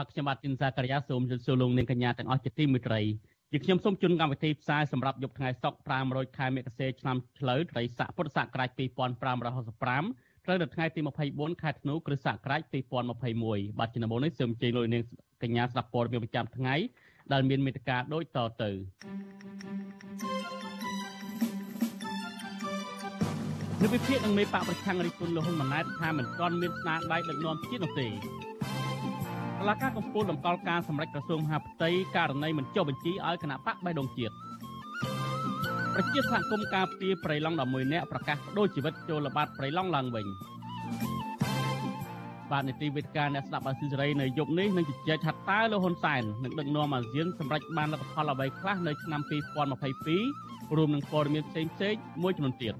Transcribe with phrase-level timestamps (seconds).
[0.00, 3.00] បាទខ្ញុំបាទទីនសាករិយាសូមជម្រាបសួរលោកនាងកញ្ញាទាំងអស់ជាទីមេត្រី
[3.52, 11.00] ជាខ្ញុំសូមជូនកម្មវិធីផ្សាយសម្រាប់យប់ថ្ងៃសុក្រ500ខែមករាឆ្នាំឆ្លូវត្រីស័កពុរសករាជ2565ត្រូវនៅថ្ងៃទី
[11.30, 12.60] 24ខែធ្នូគ្រិស្តសករាជ
[13.20, 15.02] 2021បាទជំនុំនេះសូមជម្រាបលោកនាង
[15.42, 16.74] កញ្ញាស្ដាប់ព័ត៌មានប្រចាំថ្ងៃ
[17.32, 18.70] ដែលមានមេត្តាដូចតទៅ
[23.82, 28.08] នៅវិភាគនឹងមេបកប្រឆាំងរិទ្ធិពលលោកហ៊ុនម៉ាណែតថាមិនទាន់មានស្នាដៃដឹកនាំជាតិនោះទេ
[29.60, 34.34] តឡាការកំពូលតម្កល់ការសម្រេចក្រសួងមហាផ្ទៃករណីមិនចុះបញ្ជីឲ្យគណៈបកបេះដូងជាតិ
[35.94, 40.26] ប្រជាសហគមន៍ការពារប្រៃឡង់11នាក់ប្រកាសបដូរជីវិតចូលល្បាតប្រៃឡង់ឡើងវិញ
[42.50, 49.20] បាទនីតិវិទ្យាអ្នកស្ដាប់អាស៊ីសេរីនៅយប់នេះនឹងជជែកថាតើលោកហ៊ុនសែននឹងដឹកនាំអាស៊ានសម្រាប់បានលទ្ធផលអ្វីខ្លះនៅឆ្នាំ
[49.98, 52.74] 2022រួមនឹងព័ត៌មានផ្សេងៗមួយចំនួនទៀត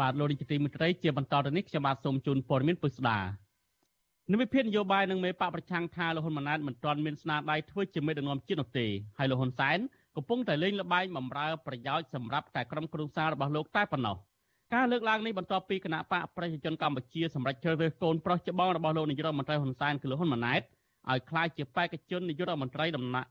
[0.00, 3.18] បាទលោកនាយកទីមេត្រីជាបន្តទៅនេះខ្ញុំបាទសូមជូនព័ត៌មានពុស្ដា
[4.32, 8.86] និវិភាននយោបាយនឹងមេបកប្រឆាំងថាលោកហ៊ុនម៉ាណែតមិនទាន់មានស្នាដៃធ្វើជាមេដឹកនាំជាតិនោះទេ
[9.18, 9.78] ហើយលោកហ៊ុនសែន
[10.16, 14.16] កំពុងតែលេងល្បែងបំរើប្រយោជន៍សម្រាប់តែក្រុមគ្រួសាររបស់លោកតែប៉ុណ្ណោះ
[14.74, 20.60] ការលើកឡើងនេះបន្ទាប់ពីគណៈបកប្រជាជនកម្ពុជាសម្រាប់ជ្រើសរើសកូនប្រុសច្បងរបស់លោកនាយករដ្ឋមន្ត្រីហ៊ុនសែនគឺលោកហ៊ុនម៉ាណែត
[21.10, 23.28] ឲ្យក្លាយជាបេក្ខជននាយករដ្ឋមន្ត្រីដំណាក់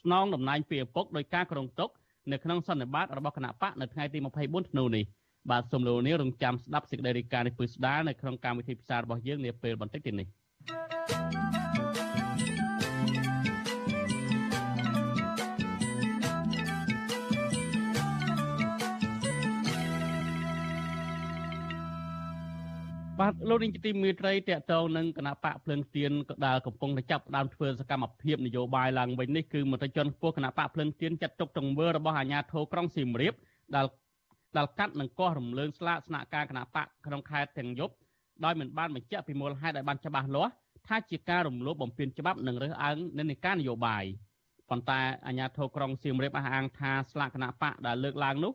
[0.00, 1.90] ស្នងតំណែងពីឪពុកដោយការក្រុងទុក
[2.32, 5.04] នៅក្នុងសន្និបាតរបស់គណៈបកនៅថ្ងៃទី24ធ្នូនេះ
[5.48, 10.28] បាទសូមលោកនាងរងចាំស្ដាប់សេចក្តីរាយការណ៍នេះពឹស្ដារនៅក្នុងកម្មវិធីផ្សាយរបស់យើងនាពេលបន្តិចទៀតនេះ
[23.20, 26.10] បាទលោកនាងជាទីមេត្រីតកតងនឹងគណៈបកភ្លើងទៀន
[26.46, 33.34] ដែលកំពុងតែចាប់ផ្ដើមធ្វើសកម្មភាពនយោបាយឡើងវិញនេះគឺមន្ត្រីជាន់ខ្ពស់គណៈបកភ្លើងទៀនចាត់ទុកទង្វើរបស់អាជ្ញាធរក្រុងសៀមរាប
[33.76, 33.86] ដែល
[34.56, 37.94] ដែលកាត់និងកោះរំលើងស្លាកស្នាក់ការគណៈបកក្នុងខេត្តទាំងយប់
[38.44, 40.52] ដោយមិនបានបញ្ជាក់ពីមូលហេតុឲ្យបានច្បាស់លាស់
[40.86, 44.04] ថាជាការរំលោភបំពានច្បាប់និងរើសអើងនិន្នាការនយោបាយ
[44.70, 48.52] ប៉ុន្តែអាជ្ញាធរក្រុងសៀមរាបអះអាងថាស្លាកគណៈបកដែលលើកឡើងនោះ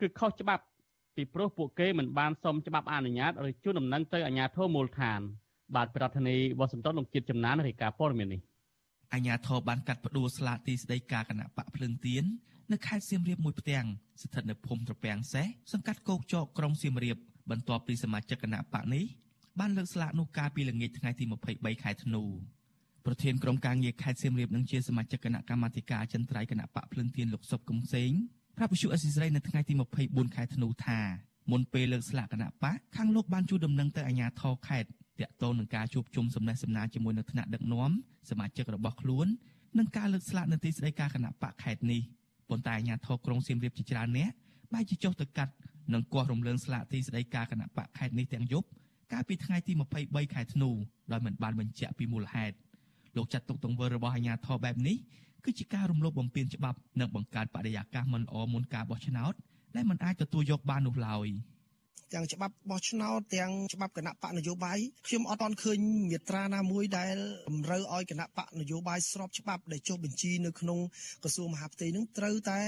[0.00, 0.64] គឺខុសច្បាប់
[1.16, 5.20] ពីព្រោះពួកគេមិនបានសុំច្បាប់អនុញ្ញាតឬជូនដំណឹងទៅអាជ្ញាធរមូលដ្ឋាន
[5.74, 8.40] បាទប្រធានាធិបតីវ៉ាស៊ីនតោនលោកជាតិចំណានរាយការណ៍ព័ត៌មាននេះ
[9.12, 12.24] អាជ្ញាធរបានកាត់ផ្ដួលស្លាកទីស្តីការគណៈបកភ្លើងទៀន
[12.72, 13.86] នៅខេត្តសៀមរាបមួយផ្ទាំង
[14.22, 17.16] ស្ថិតនៅភូមិត្រពាំងសេះសង្កាត់គោកចកក្រុងសៀមរាប
[17.50, 19.04] បន្ទាប់ពីសមាជិកគណៈបកនេះ
[19.60, 22.22] បានលើកស្លាកនោះកាលពីល្ងាចថ្ងៃទី23ខែធ្នូ
[23.06, 28.10] ប្រធានក្រុមការងារខេត្តសៀមរាបនិងជាសមាជិកគណៈកម្មាធិការអចិន្ត្រៃយ៍គណៈបកភ្លឹងទៀនលោកសុបកំសេង
[28.56, 31.00] ប្រាប់វិសុអសិរ័យនៅថ្ងៃទី24ខែធ្នូថា
[31.50, 34.88] មុនពេលលើកស្លាកគណៈបកខាងលោកបានជួលដំណឹងទៅអាជ្ញាធរខេត្ត
[35.20, 37.90] តាក់ទងនឹងការជួបជុំសំណេះសំណាលជាមួយនឹងថ្នាក់ដឹកនាំ
[38.30, 39.26] សមាជិករបស់ខ្លួន
[39.78, 42.02] និងការលើកស្លាកនៅទីស្តីការគណៈបកខេត្តនេះ
[42.50, 44.30] ប៉ុន្តែអាជ្ញាធរក្រុងសៀមរាបជាច្រើនអ្នក
[44.72, 45.52] បែរជាចុះទៅកាត់
[45.92, 48.66] និងគាស់រំលើងស្លាកទីស្តីការគណៈបកខេត្តនេះទាំងយប់
[49.12, 49.72] កាលពីថ្ងៃទី
[50.02, 50.70] 23ខែធ្នូ
[51.12, 52.54] ដោយមិនបានបញ្ជាក់ពីមូលហេតុ
[53.16, 54.96] លោកចាត់ទុកទង្វើរបស់អាជ្ញាធរបែបនេះ
[55.44, 59.34] គឺជាការរំលោភបំពានច្បាប់និងបង្កើតបរិយាកាសមិនល្អមុនការបោះឆ្នោត
[59.76, 61.28] ដែលមិនអាចទទួលយកបាននោះឡើយ។
[62.14, 65.78] ទាំងច្បាប់បោះឆ្នោតទាំងច្បាប់គណៈបកនយោបាយខ្ញុំអត់ទាន់ឃើញ
[66.10, 67.16] មាត្រាណាមួយដែល
[67.48, 70.78] តម្រូវឲ្យគណៈបកនយោបាយស្របច្បាប់ដែលចុះបញ្ជីនៅក្នុង
[71.22, 72.60] ក្រសួងមហាផ្ទៃនឹងត្រូវតែ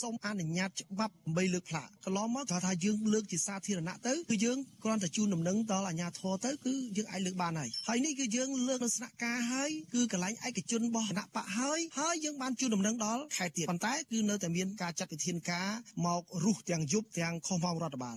[0.00, 15.68] សូមអនុញ្ញាតច្បាប់ដើម្បីលើកផ្លាកកន្លងមកថាថាយើងលើកជាសាធារណៈទៅគឺយើងគ្រាន់តែជូនដំណឹងដល់អាជ្ញាធរទៅគឺយើងអាចលើកបានហើយហើយនេះគឺយើងលើកនៅស្នាក់ការហើយគឺកន្លែងឯកជនរបស់គណៈបកហើយហើយយើងបានជូនដំណឹងដល់ខេត្តទៀតប៉ុន្តែគឺនៅតែមានការចាត់វិធានការ
[16.06, 18.12] មករុះទាំងយប់ទាំងខុសម៉ោងរដ្ឋបា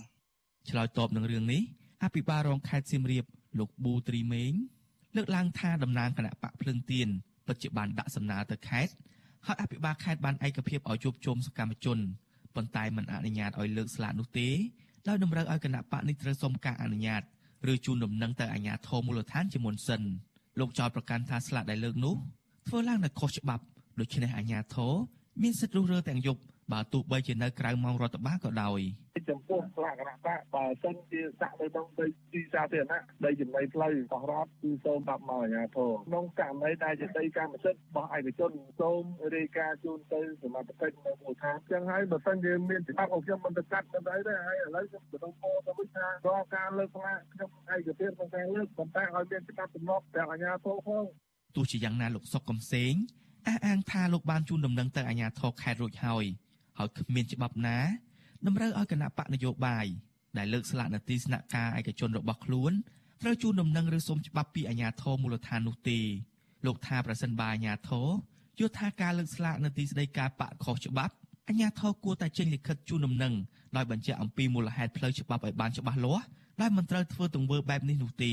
[0.68, 1.62] ឆ្លើយតបនឹងរឿងនេះ
[2.04, 3.24] អភិបាលរងខេត្តសៀមរាប
[3.58, 4.52] លោកប៊ូត្រីមេង
[5.16, 7.08] លើកឡើងថាតំណាងគណៈបកភ្លឹងទៀន
[7.46, 8.92] ពិតជាបានដាក់សំណើទៅខេត្ត
[9.46, 11.98] ហើយអភិបាលខេត្តបានឯកភាពឲ្យជួបជុំសកម្មជន
[12.54, 14.48] ប៉ុន្តែមិនអនុញ្ញាតឲ្យលើកស្លាកនោះទេ
[15.08, 17.22] ដោយតម្រូវឲ្យគណៈបកនេះត្រូវសុំការអនុញ្ញាត
[17.72, 20.02] ឬជូនដំណឹងទៅអាជ្ញាធរមូលដ្ឋានជាមុនសិន
[20.58, 22.14] លោកចោទប្រកាន់ថាស្លាកដែលលើកនោះ
[22.68, 23.64] ធ្វើឡើងនៅខុសច្បាប់
[24.00, 24.92] ដូច្នេះអាជ្ញាធរ
[25.42, 26.40] មានសិទ្ធិរុះរើទាំងយប់
[26.72, 28.80] បើទោះបីជានៅក្រៅម៉ោងរដ្ឋបាលក៏ដោយ
[29.30, 39.02] ចំពោះផ្លាកគណៈបកបើសិនជាសាក់នៅក្នុងដីទីសាធារណៈដីចំណីផ្លូវបោះរដ្ឋគឺសូមដាក់មកអាជ្ញាធរក្នុងករណីដែលជាដីកម្មសិទ្ធិរបស់ឯកជនសូម
[39.36, 51.04] រាយការណ៍ជូនទៅសមត្ថកិច្ចនៅមូលដ្ឋានចឹងហើយបើសិនជាមានច្បាប់របស់ខ្ញុំមិនទៅកាត់មិនអីទេហើយឥឡូវខ្ញុំទៅពោទៅវិញថារកការលើកផ្លាកខ្ញុំឯកភាពក្នុងការលើកប៉ុន្តែឲ្យមានច្បាប់ទំនាប់ទាំងអាជ្ញាធរផង
[51.56, 52.94] ទោះជាយ៉ាងណាលោកសុកកំសែង
[53.46, 56.24] អះអាងថាលោកបានជូនដំណឹងទៅអាជ្ញាធរខេត្តរួចហើយ
[56.80, 57.78] ហើយគ្មានច្បាប់ណា
[58.46, 59.86] តម្រូវឲ្យគណៈបកនយោបាយ
[60.38, 62.72] ដែលលើកស្លាកនទីស្នាក់ការឯកជនរបស់ខ្លួន
[63.22, 65.98] ត្រូវជូនដំណឹងឬសុំច្បាប់ពីអាជ្ញាធរមូលដ្ឋាននោះទេ
[66.66, 68.08] លោកថាប្រសិនបើអាជ្ញាធរ
[68.58, 71.14] យល់ថាការលើកស្លាកនទីស្តីការបកខុសច្បាប់
[71.48, 73.34] អាជ្ញាធរគួរតែចេញលិខិតជូនដំណឹង
[73.76, 76.24] ដោយបញ្ជាក់អំពីមូលហេតុផ្លូវច្បាប់ឲ្យបានច្បាស់លាស់
[76.60, 78.32] ដែលមិនត្រូវធ្វើទង្វើបែបនេះនោះទេ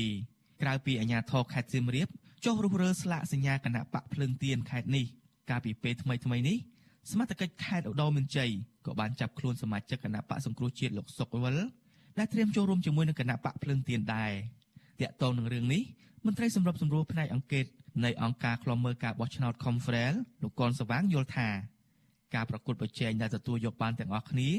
[0.62, 2.08] ក្រៅពីអាជ្ញាធរខេត្តសៀមរាប
[2.44, 5.04] ចុះរុះរើស្លាកសញ្ញាគណៈបកភ្លើងទៀនខេត្តនេះ
[5.50, 6.58] កាលពីពេលថ្មីថ្មីនេះ
[7.10, 8.50] សមត្ថកិច្ចខេត្តឧត្តរមានជ័យ
[8.86, 11.56] ក៏បានចាប់ខ្លួនសមាជិកគណៈបកសង្គ្រោះជាតិលោកសុកវិល
[12.18, 14.32] ដែលត្រៀមចូលរួមជាមួយនឹងគណៈបកភ្លើងទៀនដែរ
[15.00, 15.82] តាក់ទងនឹងរឿងនេះ
[16.26, 17.64] មន្ត្រីសម្របសម្រួលផ្នែកអង្គការ
[18.04, 21.48] នៃអង្គការឃ្លាំមើលការបោះឆ្នោត Confrel លោកកនសវាងយល់ថា
[22.34, 24.50] ការប្រកួតប្រជែងដែលទទួលយកបានទាំងអស់គ្នា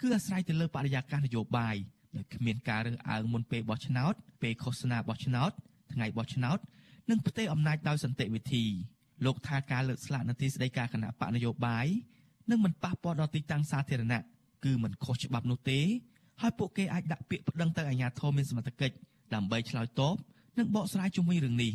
[0.00, 1.76] គឺអាស្រ័យទៅលើបរិយាកាសនយោបាយ
[2.16, 5.50] ដោយគ្មានការរើសអើងមុនពេលបោះឆ្នោតពេលឃោសនាបោះឆ្នោត
[5.92, 6.58] ថ្ងៃបោះឆ្នោត
[7.10, 8.64] និងផ្ទេរអំណាចដោយសន្តិវិធី
[9.24, 11.86] លោកថាការលើកស្លាកនទីស្តីការគណៈបកនយោបាយ
[12.50, 14.22] នឹងមិនប៉ះពាល់ដល់ទីតាំងសាធារណៈ
[14.64, 15.78] គឺមិនខុសច្បាប់នោះទេ
[16.40, 18.96] ហើយពួកគេអាចដាក់ពាក្យប្តឹងទៅអាជ្ញាធរមានសមត្ថកិច្ច
[19.34, 20.16] ដើម្បីឆ្លើយតប
[20.58, 21.72] និងបកស្រាយជុំវិញរឿងនេះ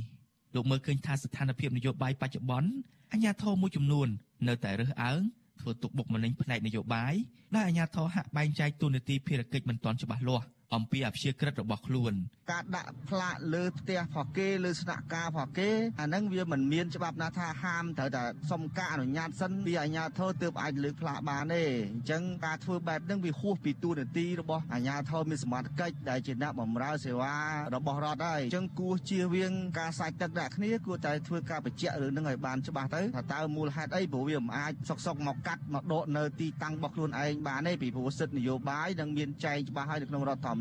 [0.55, 2.69] លោកមើលឃើញថាស្ថានភាពនយោបាយបច្ចុប្បន្ន
[3.11, 4.07] អាជ្ញាធរមួយចំនួន
[4.47, 5.19] នៅតែរើសអើង
[5.61, 7.13] ធ្វើទុកបុកម្នេញផ្នែកនយោបាយ
[7.55, 10.45] ដែលអាជ្ញាធរហាក់បែងចែកទូនាទីភារកិច្ចមិនទាន់ច្បាស់លាស់
[10.75, 12.13] អំពីអព្យាក្រឹតរបស់ខ្លួន
[12.51, 15.69] ការដាក់ផ្លាកលើផ្ទះផងគេលើស្នាក់ការផងគេ
[16.00, 21.63] អាហ្នឹងវាមិនមានច្បាប់ណាថាហាមត្រូវតែសុំការអនុញ្ញាតសិនពីអាជ្ញាធរទើបអាចលើកផ្លាកបានទេ
[21.94, 27.33] អញ្ចឹងការធ្វើបែបហ្នឹងវាហួសពីទូនាទីរបស់អាជ្ញាធរមានសមត្ថកិច្ចដែលជាអ្នកបម្រើសេវា
[27.75, 40.60] របស់រដ្ឋហើយអញ្ចឹងគួរជៀសវាងការសាច់ទឹកដាក់គ្នាគួរតែធ្វើការបញ្ជាក់រឿងហ្នឹងឲ្យបានច្បាស់ទៅថាតើមូលហេតុអីព្រោះវាមិនអាចសុកសុកមកកាត់មកដកនៅទីតាំងរបស់ខ្លួនឯងបានទេពីព្រោះសិទ្ធិនយោបាយនឹងមានចែងច្បាស់ហើយនៅក្នុងរដ្ឋធម្ម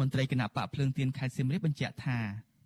[0.00, 2.18] មន្ត្រីគណៈបកភ្លើងទៀនខេត្តសៀមរាបបញ្ជាក់ថា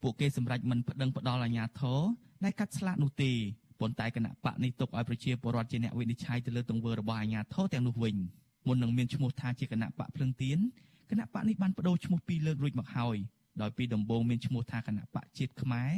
[0.02, 2.00] ពួកគេសម្រេចមិនប្តឹងផ្តល់អាជ្ញាធរ
[2.44, 3.32] ដែលកាត់ស្លាកនោះទេ
[3.80, 8.16] ប៉ុន្តែគណៈបកនេះទុកឲ្យប្រជាពលរដ្ឋជាអ្នកវិនិច្ឆ័យទៅលើទង្វើរបស់អាជ្ញាធរទាំងនោះវិញ
[8.66, 10.58] មុននឹងមានឈ្មោះថាជាគណៈបកភ្លើងទៀន
[11.10, 13.16] គណៈបកនេះបានបដូរឈ្មោះពីរលើករួចមកហើយ
[13.60, 15.90] ដោយពីដំបូងមានឈ្មោះថាគណៈបកជាតិខ្មែរ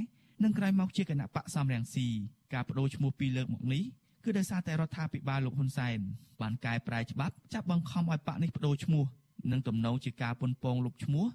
[0.44, 2.06] និងក្រោយមកជាគណៈបកសំរងស៊ី
[2.54, 3.84] ការបដូរឈ្មោះពីរលើកមកនេះ
[4.24, 5.98] គឺដោយសារតែរដ្ឋាភិបាលលោកហ៊ុនសែន
[6.40, 9.04] បានកែប្រែច្បាប់ចាប់បង្ខំឲ្យបកនេះបដូរឈ្មោះ
[9.50, 11.26] និងទំនងជាការប៉ុនប៉ងលុបឈ្មោះ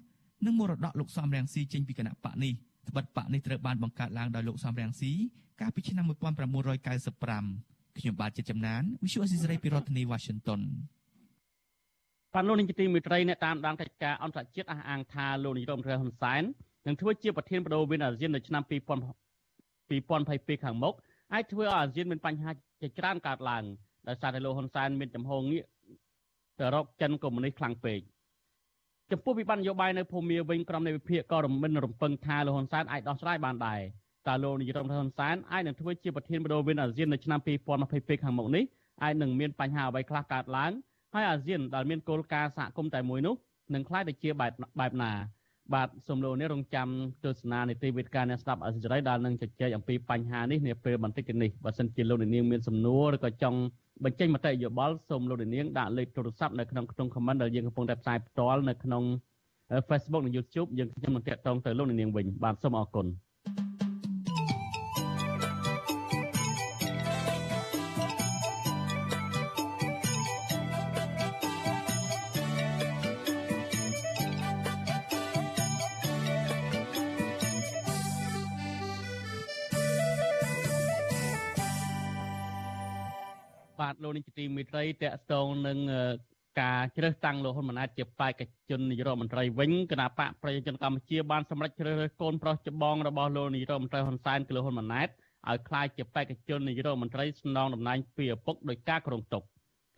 [0.46, 2.52] និងមរតកលោកសំរងស៊ីចេញពីគណៈបកនេះ
[2.88, 5.12] ត្បិតបកនេះត្រូវបានបង្កើតឡើងដោយលោកសំរងស៊ី
[5.60, 10.60] កាលពីឆ្នាំ1995ខ្ញុំបាទជាចំណាន Visual Assisray ពីរដ្ឋធានី Washington
[12.34, 16.42] បានលោកនាយកទីមេត្រីអ្នកតាមដានកិច្ចការអន្តរជាតិអះអាងថាលោកនាយរដ្ឋមន្ត្រីហ៊ុនសែន
[16.86, 20.94] នឹងធ្វើជាប្រធានបដូវវិនអាស៊ាននៅឆ្នាំ2022ខាងមុខ
[21.34, 22.50] អាចធ្វើឲ្យអាស៊ានមានបញ្ហា
[22.80, 23.64] ជាច្រើនកើតឡើង
[24.08, 25.64] ដោយសារតែលោកហ៊ុនសែនមានចំហងាក
[26.60, 28.00] ទៅរកចិនកុម្មុយនីសខ្លាំងពេក
[29.10, 33.80] ចំពោះវិបត្តិនយោបាយនៅភូមាវិញក្រុមនៃវិភាគក៏រំមិនរំពឹងថាលោកហ៊ុនសែនអាចដោះស្រាយបានដែរ
[34.28, 37.40] តើលោកនាយរដ្ឋមន្ត្រីហ៊ុនសែនអាចនឹងធ្វើជាប្រធានបដូវវេនអាស៊ាននៅឆ្នាំ
[37.82, 38.64] 2022ខាងមុខនេះ
[39.02, 40.72] អាចនឹងមានបញ្ហាអ្វីខ្លះកើតឡើង
[41.14, 43.34] ហើយអាស៊ានដែលមានគោលការណ៍សហគមន៍តែមួយនោះ
[43.74, 45.12] នឹងខ្លាយទៅជាបែបបែបណា
[45.74, 46.88] បាទសូមលោកនេះរងចាំ
[47.24, 53.58] ទស្សនានីតិវិទ្យាអ្នកស្ដាប់អសិរ័យដែលនឹងជជែកអំពីបញ្ហានេះនាពេលបន្តិចនេះបើសិនជាលោកនាងមានសំណួរឬក៏ចង់
[54.04, 59.02] បញ្ចេញមតិយោបល់សូមលោកនាងដាក់លេខទូរស័ព្ទនៅក្នុងក្នុង comment ដែលយើងកំពុងតែផ្សាយផ្ទាល់នៅក្នុង
[59.88, 63.06] Facebook និង YouTube យើងខ្ញុំនឹងតាក់ទងទៅលោកនាងវិញបាទសូមអរគុណ
[84.08, 85.78] លោកនាងជាទីមេត្រីតកតងនឹង
[86.60, 95.08] ការជ្រើសតាំងលោកហ៊ុនម៉ាណែតជាបេក្ខជននាយករដ្ឋមន្ត្រីវិញគណៈបកប្រជាជនកម្ពុជាបានសម្រេចជ្រើសរើសកូនប្រុសច្បងរបស់លោកនាយរដ្ឋមន្ត្រីហ៊ុនសែនគឺលោកហ៊ុនម៉ាណែត
[95.48, 99.42] ឲ្យក្លាយជាបេក្ខជននាយករដ្ឋមន្ត្រីស្នងតំណែងពីឪពុកដោយការគ្រងទុក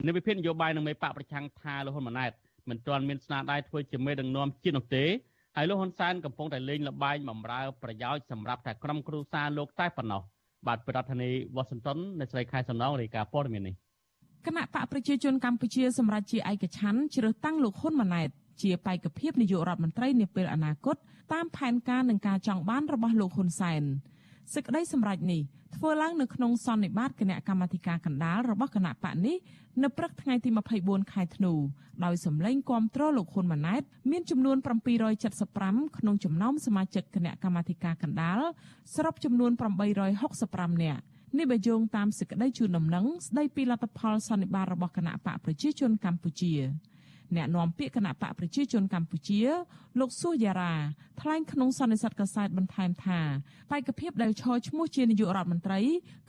[0.06, 2.32] នៅវិភាគនយោបាយនឹងមេបកប្រឆាំងថាលោកហ៊ុនម៉ាណែត
[2.68, 5.04] មិនទាន់មានស្នាដៃធ្វើជាមេដឹកនាំជាតិនោះទេ
[5.56, 10.22] ហើយលោកហ៊ុនសែនកំពុងតែលេងល្បែងបំរើប្រយោជន៍សម្រាប់តែក្រុមគ្រួសារលោកតែប៉ុណ្ណោះ
[10.66, 13.74] បាទប្រធានាធិបតីវ៉ាស៊ីនតោននៅស្រីខែសំណងរាយការណ៍ព័ត៌មាននេះ
[14.46, 18.28] គណៈបកប្រជាជនកម្ពុជាសម្រាប់ជាឯកច្ឆ័ន្ទជ្រើសតាំងលោកហ៊ុនម៉ាណែត
[18.62, 20.96] ជាបេក្ខភាពនាយករដ្ឋមន្ត្រីនាពេលអនាគត
[21.32, 23.82] តាមផែនការនិងការចង់បានរបស់លោកហ៊ុនសែន
[24.54, 25.40] សេចក្តីសម្រេចនេះ
[25.76, 29.36] ធ្វើឡើងនៅក្នុងសន្និបាតគណៈកម្មាធិការកណ្ដាលរបស់គណៈបកនេះ
[29.82, 31.52] នៅព្រឹកថ្ងៃទី24ខែធ្នូ
[32.04, 34.56] ដោយសម្លេងគាំទ្រលោកហ៊ុនម៉ាណែតមានចំនួន
[35.26, 38.40] 775ក្នុងចំណោមសមាជិកគណៈកម្មាធិការកណ្ដាល
[38.94, 39.50] សរុបចំនួន
[40.16, 41.02] 865នាក់
[41.38, 46.52] នេះបើយោងតាមសេចក្តីជូនដំណឹងស្តីពីលទ្ធផលសន្និបាតរបស់គណៈបកប្រជាជនកម្ពុជា
[47.36, 49.40] អ្នកនាំពាក្យគណៈបកប្រជាជនកម្ពុជា
[50.00, 50.74] លោកសួយារា
[51.20, 53.20] ថ្លែងក្នុងសន្និសីទកាសែតបន្ថែមថា
[53.70, 55.80] បេក្ខភាពដែលឈរឈ្មោះជានាយករដ្ឋមន្ត្រី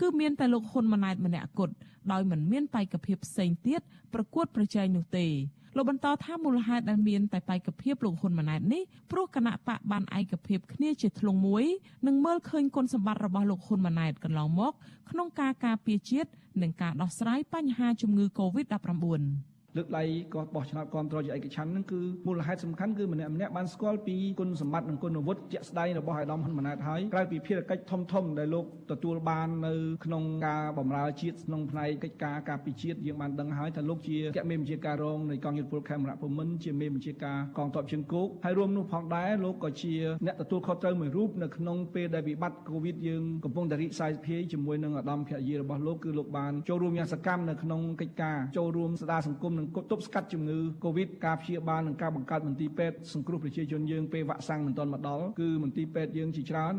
[0.01, 1.73] គឺមានតែលោកហ៊ុនម៉ាណែតម្នាក់គត់
[2.11, 3.81] ដោយមិនមានបេក្ខភាពផ្សេងទៀត
[4.13, 5.27] ប្រកួតប្រជែងនោះទេ
[5.75, 11.65] លោកបន្តថាមូលហេតុដែលមានតែបេក្ខភាពលោកហ៊ុនម៉ាណែតនេះព្រោះគណៈបកបានឯកភាពគ្នាជាធ្លុងមួយ
[12.07, 14.73] និងមើលឃើញគុណសម្បត្តិរបស់លោកហ៊ុនម៉ាណែតកន្លងមក
[15.09, 16.29] ក្នុងការការពារជាតិ
[16.61, 29.73] និងការដោះស្រាយបញ្ហាជំងឺ Covid-19 លើកដៃក៏បោះឆ្នោតគ្រប់គ្រងជាឯកច្ឆ័ន្ទហ្នឹងគឺមូលហេតុសំខាន់គឺម្នាក់ម្នាក់បានស្គាល់ពីគុណសម្បត្តិនិងគុណវុឌ្ឍជាក់ស្ដែងរបស់អាដាមហ៊ុនម៉ាណែតហើយក្រៅពីភារកិច្ចធំធំដែលលោកទទួលបាននៅ
[30.05, 39.93] ក្នុងការបម្រើជាតិក្នុងផ្នែកកិច្ចការការពារជាតិយើងបានដឹងហើយថាលោកជាកមេបញ្ជាការរងនៃកងយុទ្ធពលខេមរៈភូមិន្ទជាមេបញ្ជាការកងទ័ពជើងគោកហើយរួមនោះផងដែរលោកក៏ជា
[40.25, 56.73] អ្នកទទួលខុសត្រូវមួយរូបនៅក្នុងពេលដែលវិបត្តិកូវីដយើងកំពុងតែរីកសាយភាយជាមួយនឹងអាដាមភរិយារបស់លោកគឺលោកបានចូលរួមយ៉ាងសកម្មនៅក្នុងកិច្ចការចូលរួមស្ដារសង្គមនិងទប់ស្កាត់ជំងឺ Covid ការព្យាបាលនិងការបង្កើតមន្ទីរពេទ្យសង្គ្រោះប្រជាជនយើងពេលវ៉ាក់សាំងមិនទាន់មកដល់គឺមន្ទីរពេទ្យយើងជាច្រើន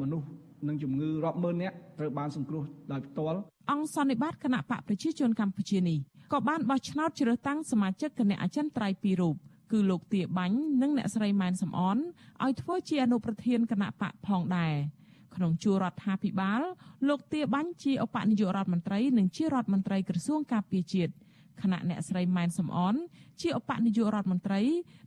[0.00, 0.26] មនុស្ស
[0.68, 2.62] នឹងជំងឺរាប់ម៉ឺននាក់ត្រូវបានសង្គ្រោះ
[2.92, 3.38] ដោយផ្ទាល់
[3.70, 5.98] អង្គសន្និបាតគណៈបកប្រជាជនកម្ពុជានេះ
[6.32, 9.36] ក៏បានបោះឆ្នោតជ្រើសតាំងសមាជិកគណៈអចិន្ត្រៃយ៍ពីររូប
[9.72, 11.98] គឺលោកទាបាញ់និងអ្នកស្រីម៉ែនសំអន
[12.44, 14.74] ឲ្យធ្វើជាអនុប្រធានគណៈបកផងដែរ
[15.36, 16.60] ក្នុងជួររដ្ឋាភិបាល
[17.08, 21.12] លោកទាបាញ់ជាឧបនាយករដ្ឋមន្ត្រីនិងជារដ្ឋមន្ត្រីក្រសួងការពារជាតិ
[21.62, 22.94] ខណៈអ្នកស្រីម៉ែនសំអន
[23.40, 24.62] ជាឧបនាយករដ្ឋមន្ត្រី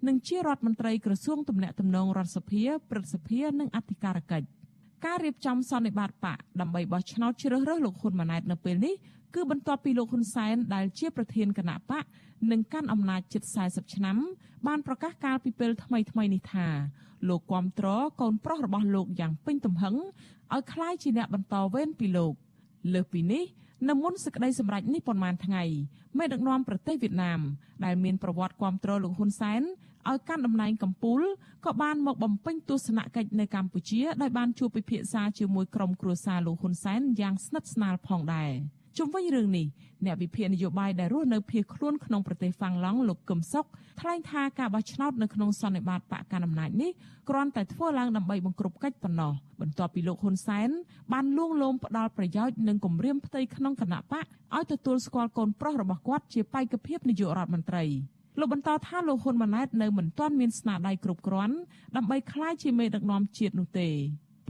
[0.08, 4.48] និងជារដ្ឋមន្ត្រីក្រសួងទំនាក់ទំនងរដ្ឋសភាព្រឹទ្ធសភា និងអធិការកិច្ច
[5.06, 8.96] ការរៀបចំសន្និបាតបកដើម្បីបោះឆ្នោតជ្រើសរើសលោកហ៊ុនម៉ាណែតនៅពេលនេះ
[9.36, 12.04] គឺបន្ទាប់ពីលោកហ៊ុនសែនដែលជាប្រធានគណៈបក
[12.51, 14.18] និងកាន់អំណាចជិត40ឆ្នាំ
[14.68, 16.68] បានប្រកាសកាលពីពេលថ្មីថ្មីនេះថា
[17.30, 17.88] លោកគាំទ្រ
[18.22, 19.96] កូនប្រុសរបស់លោកយ៉ាងពេញទំហឹង
[20.54, 22.34] ឲ្យក្លាយជាអ្នកបន្តវេនពីលោក
[22.94, 23.44] លើសពីនេះ
[23.90, 25.64] នៅមុនសេចក្តីសម្រេចនេះប៉ុន្មានថ្ងៃ
[26.18, 27.40] មេដឹកនាំប្រទេសវៀតណាម
[27.86, 29.62] ដែលមានប្រវត្តិគ្រប់គ្រងលោកហ៊ុនសែន
[30.10, 31.28] ឲ្យកាន់តំណែងកម្ពុជា
[31.66, 38.52] ក៏បានមកបំពេញទស្សនកិច្ចនៅកម្ពុជាដោយបានជួបពិភាក្សាជាមួយក្រុមគ្រួសារលោកហ៊ុនសែនយ៉ាងស្និទ្ធស្នាលផងដែរ។
[38.98, 39.68] ជុំវិញរឿងនេះ
[40.06, 43.66] អ្នកវិភាគនយោបាយដែលរស់នៅភៀសខ្លួនក្នុងប្រទេសហ្វាំងឡង់លោកកឹមសុខ
[44.00, 46.92] ថ្លែងថាការបោះឆ្នោតនៅក្នុងសន្និបាតបកកណ្ដាលអំណាចនេះ
[47.30, 50.70] គ្រាន់តែធ្វើឡើងដើម្បីបង្ក្រប់កិច្ចប៉ុណ្ណោះបន្ទាប់ពីលោកហ៊ុនសែន
[51.13, 54.25] បានលួងលោមផ្ដាល់ប្រយោជន៍និងគម្រាមផ្ទៃក្នុងគណៈបក
[54.56, 57.84] ឲ្យទទួលស្គាល់កូនប្រុសរបស់គាត់ជាបេក្ខភាពនាយករដ្ឋមន្ត្រី
[58.39, 61.56] លោកបន្តថាលោកហ៊ុនម៉ាណែតនៅមិនទាន់មានស្នាដៃគ្រប់គ្រាន់
[61.96, 63.89] ដើម្បីក្លាយជាមេដឹកនាំជាតិនោះទេ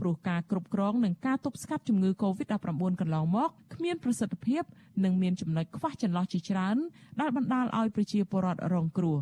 [0.00, 4.62] ព្រោះការគ្រប់គ្រងនិងការទប់ស្កាត់ជំងឺ Covid-19 កន្លងមកគ្មានប្រសិទ្ធភាព
[5.04, 6.76] និងមានចំណុចខ្វះចន្លោះជាច្រើន
[7.20, 9.18] ដែលបណ្ដាលឲ្យប្រជាពលរដ្ឋរងគ្រោះ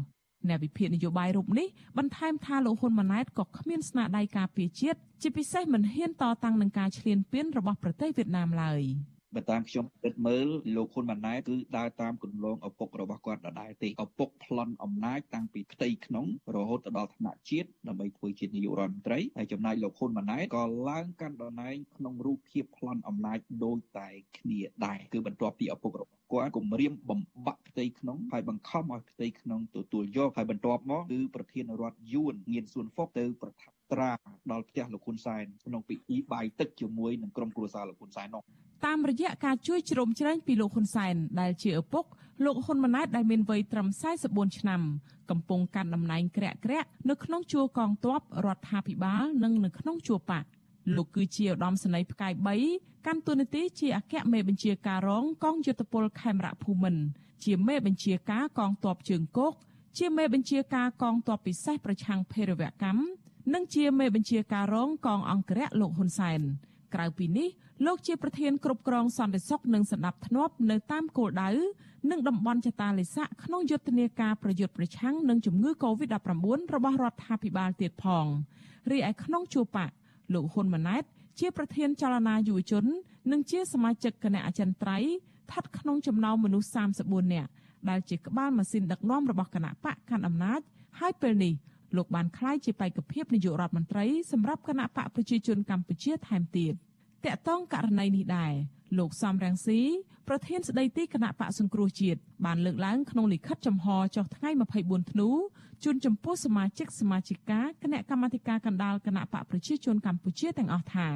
[0.48, 1.66] អ្នកវិភាគនយោបាយរូបនេះ
[1.98, 8.82] បន្ថែមថាលោកហ៊ុនម៉ាណែតក៏គ្មានស្នាដៃការពារជាតិជាពិសេសមិនហ៊ានតតាំងនឹងការឈ្លានពានរបស់ប្រទេសវៀតណាមឡើយ។
[9.36, 16.26] បើតាមខ្ញុំគិតមើលលោកហ៊ុនម៉ាណែតគឺដើរតាមគន្លងឪពុករបស់គាត់ដដែលទេឪពុកប្លន់អំណាចតាំងពីផ្ទៃក្នុង
[16.56, 34.10] រហូតទៅដល់ថ្នាក់ជាតិដើម្បីធ្វើជានាយករដ្ឋមន្ត្រីហើយចំណែកលោកហ៊ុនម៉ាណែតក៏ឡើងកាន់តំណែងក្នុងរូបភាពប្លន់អំណាចដូចតែគ្នាដែរគឺបន្ទាប់ពីឪពុករបស់គាត់គម្រាមបំបាក់ផ្ទៃក្នុងហើយបង្ខំឲ្យផ្ទៃក្នុងទទួលយកហើយបន្ទាប់មកគឺប្រធានរដ្ឋយួនងៀនសួនហ្វុកទៅប្រថាប់ ត្រា
[34.50, 38.42] ដល់ផ្ទះលោកហ៊ុនសែនក្នុងពិធីបាយទឹកជាមួយនឹងក្រុមគ្រួសារលោកហ៊ុនសែននោះ
[38.86, 42.04] តាមរយៈការជួយជ្រោមជ្រែងពីលោកហ៊ុនសែនដែលជាឪពុក
[42.44, 43.88] លោកហ៊ុនម៉ាណែតដែលមានវ័យត្រឹម
[44.22, 44.80] 44ឆ្នាំ
[45.30, 50.44] កំពុងកាន់តំណែងក្រាក់ក្រាក់នៅក្នុងជួរកងទ័ពរដ្ឋាភិបាលនិងនៅក្នុងជួរបក
[50.96, 52.32] លោកគឺជាឧត្តមសេនីយ៍ផ្កាយ
[52.70, 57.02] 3កាន់តួនាទីជាអគ្គមេបញ្ជាការរងកងយុទ្ធពលខេមរៈភូមិន្ទ
[57.44, 59.52] ជាមេបញ្ជាការកងទ័ពជើងគោក
[59.98, 63.00] ជាមេបញ្ជាការកងទ័ពពិសេសប្រឆាំងភេរវកម្ម
[63.54, 66.40] និងជាមេបញ្ជាការរងកងអង្គរៈលោកហ៊ុនសែន
[66.94, 67.48] ក្រៅពីនេះ
[67.86, 71.50] លោកជាប្រធានគ្រប់គ្រងសន្តិសុខនិងសណ្ដាប់ធ្នាប់នៅតាមគោលដៅ
[72.10, 78.26] និងតំបន់ចតាលិស័កក្នុងយុទ្ធនាការប្រយុទ្ធប្រឆាំងនឹងជំងឺ Covid-19 របស់រដ្ឋាភិបាលទៀតផង
[78.90, 79.90] រីឯក្នុងជួរបក
[80.34, 81.04] លោកហ៊ុនម៉ាណែត
[81.40, 82.84] ជាប្រធានចលនាយុវជន
[83.30, 85.12] និងជាសមាជិកគណៈអចិន្ត្រៃយ៍
[85.46, 86.68] ស្ថិតក្នុងចំណោមមនុស្ស
[87.00, 87.50] 34នាក់
[87.88, 90.60] ដែលជាក្បាលម៉ាស៊ីនដឹកនាំរបស់គណៈបកកាន់អំណាច
[90.98, 91.52] ហើយពេលនេះ
[91.96, 96.72] លោកបានក្លាយជាបេក្ខភាពនាយករដ្ឋមន្ត្រីសម្រាប់គណៈបកប្រជាជនកម្ពុជាថែមទៀត
[97.24, 98.52] តកតងករណីនេះដែរ
[98.98, 99.80] លោកសំរងស៊ី
[100.28, 104.50] ប្រធានស្ដីទីគណៈបកសង្គ្រោះជាតិបានលើកឡើងក្នុងលិខិតចំហចុះថ្ងៃ
[104.80, 105.30] 24ធ្នូ
[105.84, 111.08] ជូនចំពោះសមាជិកសមាជិកាគណៈកម្មាធិការកណ្ដាលគណៈបកប្រជាជនកម្ពុជាទាំងអស់ថា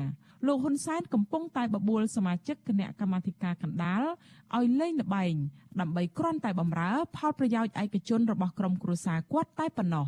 [0.46, 4.02] លោកហ៊ុនសែនកំពុងតែបបួលសមាជិកគណៈកម្មាធិការកណ្ដាល
[4.56, 5.34] ឲ្យលេងល្បែង
[5.80, 10.06] ដើម្បីគ្រាន់តែបំរើផលប្រយោជន៍ឯកជនរបស់ក្រុមគ្រួសារគាត់តែប៉ុណ្ណោះ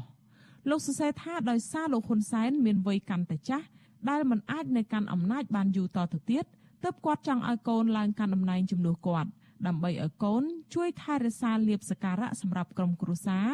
[0.70, 3.66] លោកសរសេរថាដោយសារលោកហ៊ុនសែនមានវ័យកាន់តែចាស់
[4.10, 6.44] ដែលមិនអាចនៅកាន់អំណាចបានយូរតទៅទៀត
[6.84, 9.30] ទើបគាត់ចង់ឲ្យកូនឡើងកាន់តំណែងជំនួសគាត់
[9.66, 10.42] ដើម្បីឲ្យកូន
[10.74, 13.48] ជួយថែរក្សាលៀបសការៈសម្រាប់ក្រុមគ្រួសារ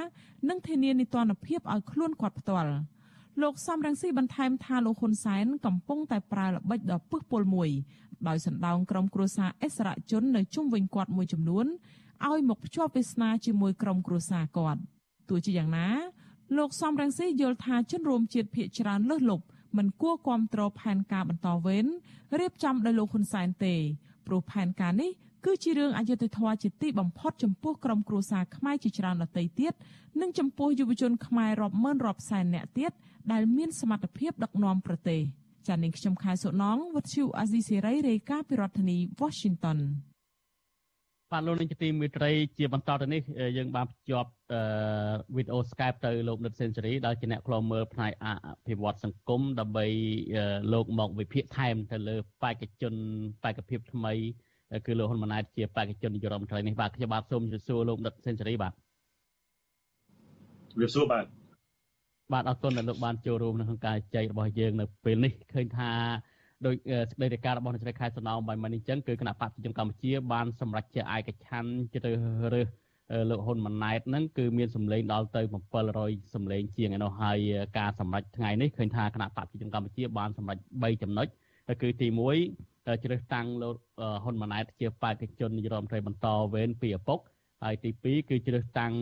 [0.49, 2.71] និងធានានីតិរដ្ឋភាពឲ្យខ្លួនគាត់ផ្ទាល់
[3.43, 7.71] លោកសំរងស៊ីបន្ថែមថាលោកហ៊ុនសែនកំពុងតែប្រើល្បិចដ៏ពឹសពុលមួយ
[8.29, 11.67] ដោយសណ្ដោងក្រុមគ្រួសារអិសរាជជននៅជុំវិញគាត់មួយចំនួន
[12.27, 14.81] ឲ្យមកភ្ជាប់វាសនាជាមួយក្រុមគ្រួសារគាត់
[15.29, 15.89] ទោះជាយ៉ាងណា
[16.57, 19.45] លោកសំរងស៊ីយល់ថាជនរួមជាតិភៀកច្រើនលើសលប់
[19.77, 21.87] មិនគួរគ្រប់គ្រងផែនការបន្តវេន
[22.39, 23.75] រៀបចំដោយលោកហ៊ុនសែនទេ
[24.27, 25.11] ព្រោះផែនការនេះ
[25.45, 29.73] គឺជារឿងអយុត្តិធម៌ជាទីបំផុតចំពោះក្រុមគ្រួសារខ្មែរជាច្រើនដទៃទៀត
[30.21, 32.93] និងចំពោះយុវជនខ្មែររាប់ម៉ឺនរាប់សែននាក់ទៀត
[33.33, 35.21] ដែលមានសមត្ថភាពដឹកនាំប្រទេស
[35.67, 39.79] ចា៎នាងខ្ញុំខែសុណងវັດឈូអាស៊ីសេរីរាយការណ៍ពីរដ្ឋធានី Washington
[41.33, 43.23] បាទលោកនាងទីមេត្រីជាបន្តទៅនេះ
[43.57, 44.31] យើងបានភ្ជាប់
[45.37, 48.27] វីដេអូ Skype ទៅលោកនិតសេនស៊ូរីដែលជាអ្នកខ្លមើលផ្នែកអ
[48.67, 49.87] ភិវឌ្ឍសង្គមដើម្បី
[50.73, 52.95] លោកមកវិភាគថែមទៅលើបេក្ខជន
[53.45, 54.13] បេក្ខភាពថ្មី
[54.87, 58.73] គឺលោកហ៊ុនម៉ាណែតជាបេក្ខជននាយករដ្ឋមន្ត្រីនេះបាទខ្ញុំបាទសូមជម្រាបសួរលោកនិតសេនស៊ូរីបាទ
[60.73, 61.25] ជម្រាបសួរបាទ
[62.33, 65.91] បាទអរគុណដែលលោកបានចូលរួមនៅក្នុងការចែករបស់យើងនៅពេលនេះឃើញថា
[66.67, 66.75] ដោយ
[67.11, 72.25] សេចក្តីរាយការណ៍របស់អ្នកស្រីខែសំណងបាយមិនអញ្ចឹងគឺគណៈបព្វជិជនកម្ពុជាបានសម្រេចជាឯកច្ឆ័ន្ទជ្រើស
[72.55, 72.69] រើស
[73.31, 75.43] លោកហ៊ុនម៉ាណែតហ្នឹងគឺមានសម្លេងដល់ទៅ
[75.89, 77.39] 700សម្លេងជាងឯនោះហើយ
[77.79, 81.27] ការសម្រេចថ្ងៃនេះឃើញថាគណៈបព្វជិជនកម្ពុជាបានសម្រេច3ចំណុច
[81.83, 82.09] គឺទី
[82.55, 83.75] 1ជ្រើសតាំងលោក
[84.23, 87.19] ហ៊ុនម៉ាណែតជាបេក្ខជននាយរដ្ឋមន្ត្រីបន្តវេនពីឪពុក
[87.63, 88.93] ហើយទី2គឺជ្រើសតាំង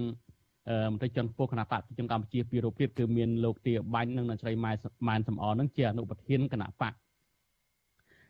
[0.92, 4.72] មន្ត្រីជាន់ខ្ពស់គណៈបកប្រជាជនកម្ពុជាពីរូបភាពគឺមានលោកទាបាញ់និងអ្នកស្រីម៉ែ
[5.08, 6.92] ម៉ែនសំអននឹងជាអនុប្រធានគណៈបក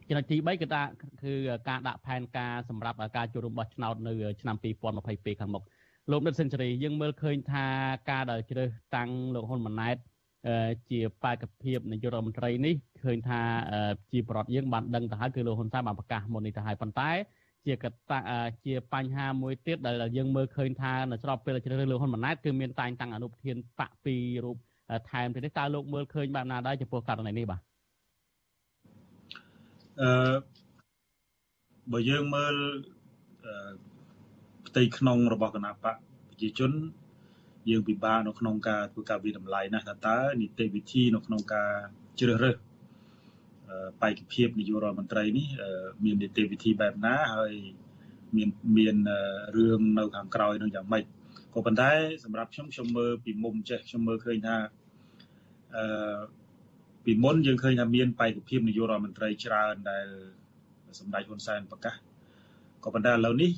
[0.08, 0.82] ចំណុចទី3គឺថា
[1.22, 1.34] គឺ
[1.68, 5.62] ការដាក់ផែនការសម្រាប់ការចូលរួមបោះឆ្នោតនៅឆ្នាំ2022ខាងមុខ
[6.10, 7.66] លោកនិតសេនស៊ូរីយើងមើលឃើញថា
[8.10, 9.96] ការដែលជ្រើសតាំងលោកហ៊ុនម៉ាណែត
[10.90, 13.40] ជាបេក្ខភាពនាយករដ្ឋមន្ត្រីនេះឃើញថា
[14.12, 17.10] ជាប្រដ្ឋយើងបានដឹងទៅហើយគឺលោកហ៊ុនសែនបានប្រកាសមុននេះទៅហើយប៉ុន្តែ
[17.66, 18.18] ជាកត្តា
[18.64, 24.56] ជាបញ្ហាមួយទៀតដែលយើងមើលឃើញថានៅស្របពេលជ្រើសរើសលោកហ៊ុនម៉ាណែតគឺមានតែងតាំងអនុប្រធានបកពីររូប
[25.10, 27.60] ថែមទៀតនេះតើលោកមើលឃើញបែបណាដែរចំពោះករណីនេះបាទ
[30.02, 30.10] អឺ
[31.92, 32.54] បើយើងមើល
[34.66, 35.96] ផ្ទៃក្នុងរបស់គណៈបក
[36.28, 36.72] ប្រជាជន
[37.70, 41.72] យើងពិបាកនៅក្នុងការធ្វើការវិតម្លៃណាស់ថាតើនីតិវិធីនៅក្នុងការ
[42.20, 42.56] ជ្រើសរើស
[44.02, 45.46] បេក្ខភាពនាយករដ្ឋមន្ត្រីនេះ
[46.04, 47.52] មាននីតិវិធីបែបណាហើយ
[48.36, 48.96] មានមាន
[49.56, 51.04] រឿងនៅខាងក្រោយនឹងយ៉ាងម៉េច
[51.54, 51.90] ក៏ប៉ុន្តែ
[52.24, 54.56] សម្រាប់ខ្ញុំខ្ញុំមើលពីមុំចេះខ្ញុំមើលឃើញថា
[55.76, 55.84] អឺ
[57.05, 60.07] ពីមុនយើងឃើញថាមានបេក្ខភាពនាយករដ្ឋមន្ត្រីច្រើនដែល
[60.99, 61.95] សម្ដេចហ៊ុនសែនប្រកាស
[62.83, 63.51] ក៏ប៉ុន្តែឥឡូវនេះ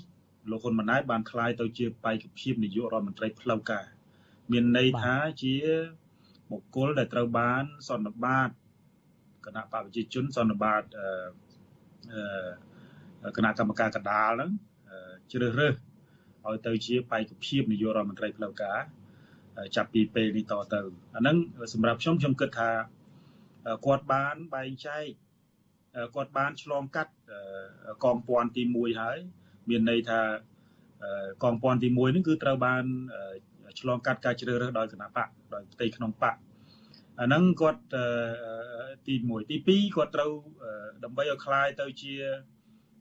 [0.52, 3.86] លោកហ៊ុនម៉ាណែតបានคลายទៅជាបេក្ខភាពនាយករដ្ឋមន្ត្រីផ្លូវការ
[4.52, 5.54] មានន័យថាជា
[6.52, 8.50] បុគ្គលដែលត្រូវបានសន្និបាត
[9.46, 10.84] គណៈបកប្រជាជនសន្និបាត
[13.38, 14.52] គណៈកម្មការកដាលហ្នឹង
[15.32, 15.76] ជ្រើសរើស
[16.46, 18.80] ឲ្យទៅជាបេក្ខភាពនាយករដ្ឋមន្ត្រីផ្លូវការ
[19.76, 20.80] ចាប់ពីពេលនេះតទៅ
[21.16, 21.36] អាហ្នឹង
[21.74, 22.70] សម្រាប់ខ្ញុំខ្ញុំគិតថា
[23.86, 25.06] គាត់បានបែងចែក
[26.16, 27.14] គាត់បានឆ្លងកាត់
[28.04, 29.18] កងពាន់ទី1ហើយ
[29.70, 30.22] មានន័យថា
[31.44, 32.84] កងពាន់ទី1ហ្នឹងគឺត្រូវបាន
[33.80, 36.36] ឆ្លងកាត់ការជ្រើសរើសដោយគណៈបកដោយផ្ទៃក្នុងបក
[37.20, 37.82] អាហ្នឹងគាត់
[39.08, 40.32] ទី1ទី2គាត់ត្រូវ
[41.04, 42.14] ដើម្បីឲ្យคลายទៅជា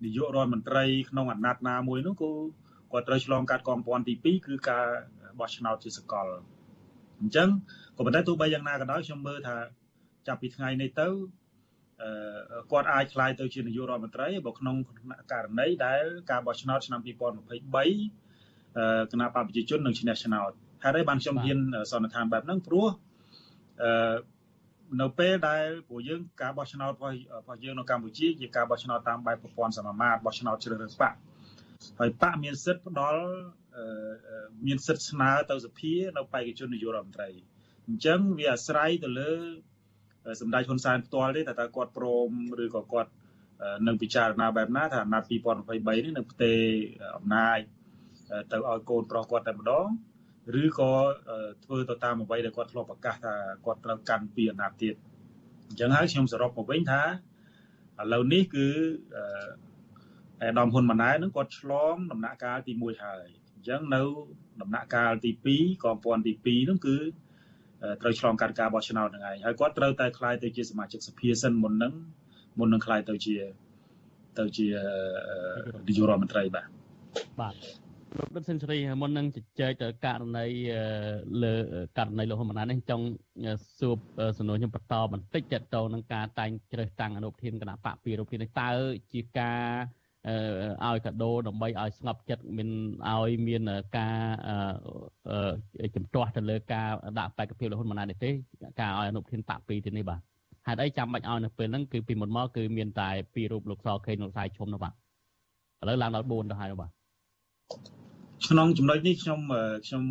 [0.05, 2.31] នាយករដ្ឋមន្ត្រីក្នុងអាណត្តិណាមួយនោះគឺ
[2.93, 4.87] គាត់ត្រូវឆ្លងកាត់កងពាន់ទី2គឺការ
[5.41, 6.27] បោះឆ្នោតជាសកល
[7.21, 7.49] អញ្ចឹង
[7.97, 9.57] ក៏ប៉ុន្តែទោះបីយ៉ាងណាក៏ដោយខ្ញុំមើលថា
[10.28, 11.08] ចាប់ពីថ្ងៃនេះទៅ
[12.02, 14.76] អឺគាត់អាចឆ្លាយទៅជានាយករដ្ឋមន្ត្រីបើក្នុង
[15.32, 20.52] ករណីដែលការបោះឆ្នោតឆ្នាំ2023គណៈបព្វជិជននឹងឈ្នះឆ្នោត
[20.84, 21.60] ហេតុអីបានខ្ញុំហ៊ាន
[21.92, 22.88] សន្និដ្ឋានបែបហ្នឹងព្រោះ
[23.84, 23.92] អឺ
[25.02, 31.14] នៅពេលដែលពួកយើងការបោះឆ្នោតរបស់យើងនៅកម្ពុជាជាការបោះឆ្នោតតាមបែបប្រព័ន្ធសមាមាត្របោះឆ្នោតជ្រើសរើសបក
[32.00, 33.24] ហើយបកមានសិទ្ធិផ្ដល់
[34.66, 37.30] មានសិទ្ធិស្នើទៅសភានៅបេក្ខជននាយករដ្ឋមន្ត្រី
[37.88, 39.32] អញ្ចឹងវាអាស្រ័យទៅលើ
[40.42, 42.30] សម្ដេចហ៊ុនសែនផ្ទាល់ទេថាតើគាត់ព្រម
[42.64, 43.12] ឬក៏គាត់
[43.88, 46.60] នឹងពិចារណាបែបណាថាអាណត្តិ2023នេះនឹងផ្ទេរ
[47.18, 47.60] អំណាច
[48.52, 49.88] ទៅឲ្យកូនប្រុសគាត់តែម្ដង
[50.62, 50.92] ឬក៏
[51.64, 53.36] ធ្វើទៅតាមអ្វីដែលគាត់ធ្លាប់ប្រកាសថា
[53.66, 54.96] គាត់ត្រូវកាន់ពីអាណត្តិទៀត
[55.68, 58.68] អញ្ចឹងហើយខ្ញុំសរុបមកវិញថាឥឡូវនេះគឺ
[60.42, 64.02] អេដាមហ៊ុនម៉ាណែតនឹងគាត់ឆ្លងដំណាក់កាលទី1ហើយអញ្ចឹងនៅ
[64.62, 66.98] ដំណាក់កាលទី2កងពាន់ទី2ហ្នឹងគឺ
[68.02, 71.94] ត្រូវឆ្លងកាត់ការបោះឆ្នោតហ្នឹងឯងហើយគាត់ត្រូវតែក្លាយទៅជាសមាជិកសភាសិនមុនហ្នឹង
[72.60, 73.36] មុននឹងក្លាយទៅជា
[74.40, 74.68] ទៅជា
[75.88, 76.68] នាយករដ្ឋមន្ត្រីបាទ
[77.42, 77.56] បាទ
[78.18, 80.46] លោកដិតសេនស៊ូរីមុននឹងជជែកទៅករណី
[81.44, 81.54] លើ
[81.98, 83.06] ករណីលោកហ៊ុនម៉ាណែតនេះចង់
[83.80, 83.96] សួរ
[84.38, 88.70] សំណួរខ្ញុំបន្តបន្តិចតទៅនឹងការតែងជ្រើសតាំងអនុប្រធានគណៈបកពីរូបភាពនេះតើ
[89.14, 89.62] ជាការ
[90.86, 92.70] ឲ្យកាដូដើម្បីឲ្យស្ងប់ចិត្តមាន
[93.10, 93.62] ឲ្យមាន
[93.98, 94.18] ការ
[95.96, 98.30] ជំទាស់ទៅលើការដាក់បេក្ខភាពលោកហ៊ុនម៉ាណែតនេះទេ
[98.82, 100.20] ការឲ្យអនុប្រធានបកពីទីនេះបាទ
[100.68, 104.96] ហេតុអីចាំបាច់ឲ្យនៅពេលហ្នឹងគឺពីមុនមកគឺមានតែពីររូបលោកសខេងលោកសាយឈុំនោះបាទឥ
[105.88, 106.92] ឡូវឡើងដល់4ទៅហើយបាទ
[108.48, 109.40] ក្នុងចំណុចនេះខ្ញុំ
[109.88, 110.04] ខ្ញុំ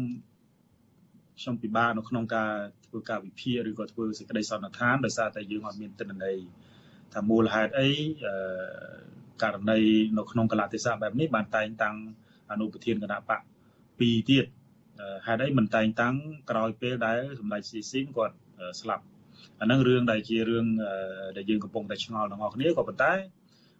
[1.41, 2.53] ខ្ញុំពិបាកនៅក្នុងការ
[2.87, 6.37] ធ្វើការវិភាគឬក៏ធ្វើសេចក្តីសន្និដ្ឋានដោយសារតែយើងអត់មានទិន្នន័យ
[7.15, 7.91] ថាមូលហេតុអី
[9.43, 9.81] ករណី
[10.19, 11.97] នៅក្នុងកលៈទេសៈបែបនេះបានតែងតាំង
[12.51, 13.41] អនុប្រធានគណៈបក
[13.81, 14.45] 2ទៀត
[15.27, 16.15] ហេតុអីមិនតែងតាំង
[16.51, 18.37] ក្រោយពេលដែលសម្ដេចស៊ីស៊ីនគាត់
[18.81, 19.05] ស្លាប់
[19.61, 20.67] អានឹងរឿងដែលជារឿង
[21.37, 23.13] ដែលយើងកំពុងតែឆ្ងល់ទាំងអស់គ្នាក៏ប៉ុន្តែ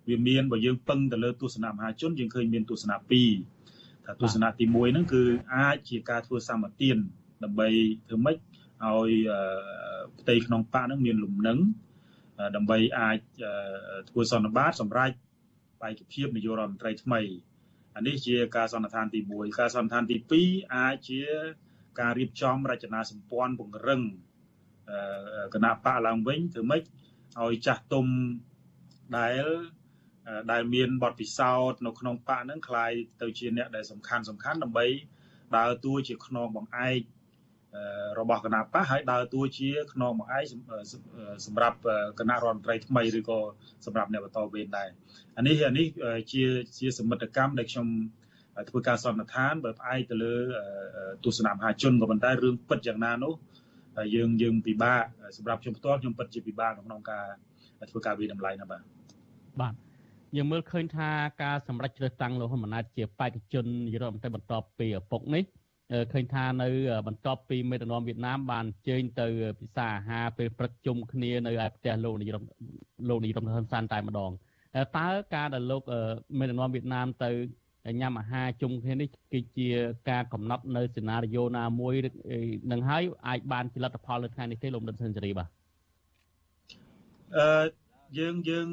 [0.09, 5.23] វាមានបើយើងពឹងទៅលើទស្សនៈមហាជនយើងឃើញមានទស្សនៈ2ថាទស្សនៈទី1ហ្នឹងគឺ
[5.55, 6.97] អាចជាការធ្វើសម្បទាន
[7.45, 7.69] ដើម្បី
[8.07, 9.11] ធ្វើម៉េចឲ្យ
[10.21, 11.59] ផ្ទៃក្នុងបកហ្នឹងមានលំនឹង
[12.57, 13.19] ដើម្បីអាច
[14.11, 15.15] ធ្វើសន្និបាតសម្រាប់
[15.86, 17.22] បែកភាពនាយករដ្ឋមន្ត្រីថ្មី
[17.96, 21.22] អានេះជាការសន្និដ្ឋានទី1ការសន្និដ្ឋានទី2អាចជា
[22.00, 24.02] ការរៀបចំរចនាសម្ព័ន្ធពង្រឹង
[25.54, 26.84] គណៈបកឡើងវិញធ្វើម៉េច
[27.42, 28.06] ឲ្យចាស់ទុំ
[29.18, 29.44] ដែល
[30.52, 34.86] ដែលមានបទពិសោធន៍នៅក្នុងបកហ្នឹងคล้ายទៅជាអ្នកដែលសំខាន់សំខាន់ដើម្បី
[35.58, 37.00] ដើរតួជាខ្នងបង្អែក
[38.19, 40.45] របស់គណៈបកហើយដើរតួជាខ្នងបង្អែក
[41.47, 41.77] សម្រាប់
[42.19, 43.39] គណៈរដ្ឋមន្ត្រីថ្មីឬក៏
[43.87, 44.89] សម្រាប់អ្នកបន្តវេនដែរ
[45.37, 45.87] អានេះអានេះ
[46.33, 46.43] ជា
[46.79, 47.87] ជាសមិទ្ធកម្មដែលខ្ញុំ
[48.69, 50.35] ធ្វើការសន្និដ្ឋានបើផ្អែកទៅលើ
[51.25, 53.35] ទស្សនៈមហាជនក៏ប៉ុន្តែរឿងពិតយ៉ាងណានោះ
[54.15, 55.03] យើងយើងពិបាក
[55.37, 57.27] សម្រាប់ខ្ញុំផ្ទាល់ខ្ញុំពិតជាពិបាកក្នុងការ
[57.91, 58.83] ធ្វើការវិតម្លៃណាបាទ
[59.61, 59.75] បាទ
[60.37, 61.11] យើងមើលឃើញថា
[61.43, 65.45] ការសម្រេចជ្រើសតាំងលោកហ៊ុនម៉ាណែតជាបេក្ខជននាយករដ្ឋមន្ត្រីបន្តពីឪពុកនេះ
[66.13, 66.69] ឃើញថានៅ
[67.07, 69.27] បន្ទាប់ពីមេដឹកនាំវៀតណាមបានអញ្ជើញទៅ
[69.61, 72.49] ពិសាអាហារពេលព្រឹកជុំគ្នានៅឯផ្ទះលោកនាយរដ្ឋ
[73.09, 74.31] លោកនាយរដ្ឋមន្ត្រីហ៊ុនសែនតែម្ដង
[74.97, 75.83] តើការដែលលោក
[76.39, 77.31] មេដឹកនាំវៀតណាមទៅ
[78.01, 79.69] ញ៉ាំអាហារជុំគ្នានេះគឺជា
[80.11, 81.95] ការកំណត់នៅសេណារីយ៉ូណាមួយ
[82.73, 85.49] នឹងហើយអាចបានជាលទ្ធផលនៅថ្ងៃនេះទេលោកដិតសេនស៊ូរីបាទ
[87.37, 87.65] អឺ
[88.19, 88.67] យើងយើង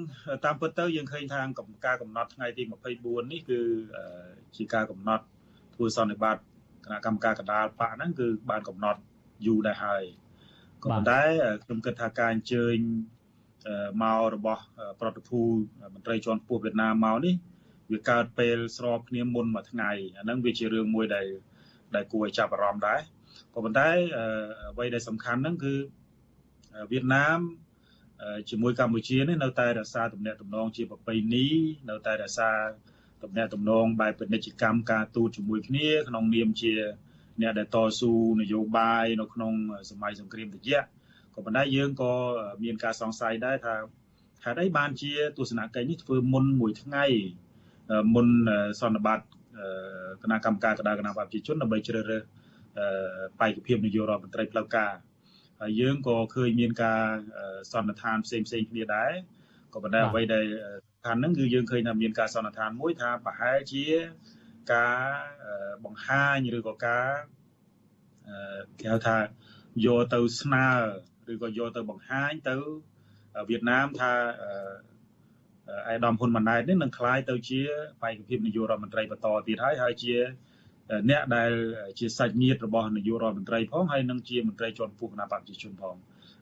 [0.45, 1.41] តាមពិតទៅយើងឃើញថា
[1.85, 2.63] ការកំណត់ថ្ងៃទី
[2.97, 3.59] 24នេះគឺ
[4.57, 5.23] ជាការកំណត់
[5.75, 6.37] ធ្វើសន្និបាត
[6.85, 8.99] គណៈកម្មការកណ្ដាលបកហ្នឹងគឺបានកំណត់
[9.45, 10.03] យូរដែរហើយ
[10.83, 11.21] ក៏ប៉ុន្តែ
[11.63, 12.77] ខ្ញុំគិតថាការអញ្ជើញ
[14.03, 14.63] មករបស់
[14.99, 15.41] ប្រតិភូ
[15.93, 17.35] មន្ត្រីជាន់ខ្ពស់វៀតណាមមកនេះ
[17.91, 21.27] វាកើតពេលស្របគ្នាមុនមួយថ្ងៃអាហ្នឹងវាជារឿងមួយដែល
[21.95, 22.99] ដែលគួរឲ្យចាប់អារម្មណ៍ដែរ
[23.53, 23.89] ក៏ប៉ុន្តែ
[24.71, 25.73] អ្វីដែលសំខាន់ហ្នឹងគឺ
[26.91, 27.39] វៀតណាម
[28.49, 31.47] ជាមួយកម្ពុជានេះនៅតែរក្សាទំនាក់ទំនងជាប្រពៃណី
[31.89, 32.51] នៅតែរក្សា
[33.23, 36.73] ទំនាក់ទំនងបែបពាណិជ្ជកម្មការទូតជាមួយគ្នាក្នុងនាមជា
[37.41, 39.53] អ្នកដែលតស៊ូនយោបាយនៅក្នុង
[39.89, 40.87] សម័យសង្គ្រាមត្រជាក់
[41.35, 42.13] ក៏ប៉ុន្តែយើងក៏
[42.63, 43.75] មានការសង្ស័យដែរថា
[44.43, 47.05] ហេតុអីបានជាទស្សនកិច្ចនេះធ្វើមុនមួយថ្ងៃ
[48.15, 48.27] មុន
[48.79, 49.19] សន្និបាត
[50.23, 52.23] គណៈកម្មការកណ្ដាលគណៈបព្វជិជនដើម្បីជ្រើសរើស
[53.39, 54.93] បេក្ខភាពនាយករដ្ឋមន្ត្រីផ្លូវការ
[55.61, 57.01] ហើយយើងក៏ឃើញមានការ
[57.71, 59.11] សន្និដ្ឋានផ្សេងផ្សេងគ្នាដែរ
[59.73, 60.45] ក៏ប៉ុន្តែអ្វីដែល
[61.06, 63.84] ខាងហ្នឹងគឺយើងឃើញថាមានការសន្និដ្ឋានមួយថាប្រហែលជា
[64.72, 64.98] ការ
[65.84, 67.08] បង្ហាញឬក៏ការ
[68.80, 69.16] គេហៅថា
[69.86, 70.68] យកទៅស្នើ
[71.32, 72.56] ឬក៏យកទៅបង្ហាញទៅ
[73.48, 74.12] វៀតណាមថា
[75.88, 77.60] អៃដាមហ៊ុនម៉ាណែតនេះនឹងคล้ายទៅជា
[78.02, 80.14] បេក្ខភាពនាយករដ្ឋមន្ត្រីបន្តទៀតហើយហើយជា
[81.10, 81.50] អ្នកដែល
[81.98, 85.94] ជាសាច់ញាតិរបស់នាយករដ្ឋមន្ត្រីផងហើយនឹងជាមន្ត្រីជាន់ខ្ពស់គណៈបព្វជិជនផង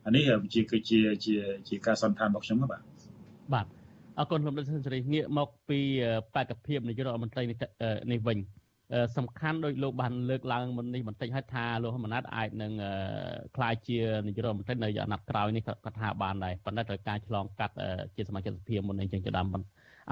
[0.05, 0.23] អានេះ
[0.53, 1.35] ជាគឺជាជា
[1.67, 2.81] ជាការសន្និដ្ឋានរបស់ខ្ញុំបាទ
[3.53, 3.65] បាទ
[4.18, 5.78] អរគុណលោកដិតសេនស៊ូរីងាកមកពី
[6.34, 7.42] បេក្ខភាពនាយករដ្ឋមន្ត្រី
[8.12, 8.38] នេះវិញ
[9.16, 12.72] សំខាន់ដោយលោកបានលើកឡើងមុននេះបន្តិចហើយថាលោកហ៊ុនម៉ាណែតអាចនឹង
[13.56, 17.74] ក្លាយជានាយករដ្ឋមន្ត្រីនៅអាណត្តិក្រោយនេះគាត់ថាបានដែរប៉ុន្តែត្រូវការឆ្លងកាត់
[18.16, 19.48] ជាសមាជិកសភាមុននេះចឹងជាដើម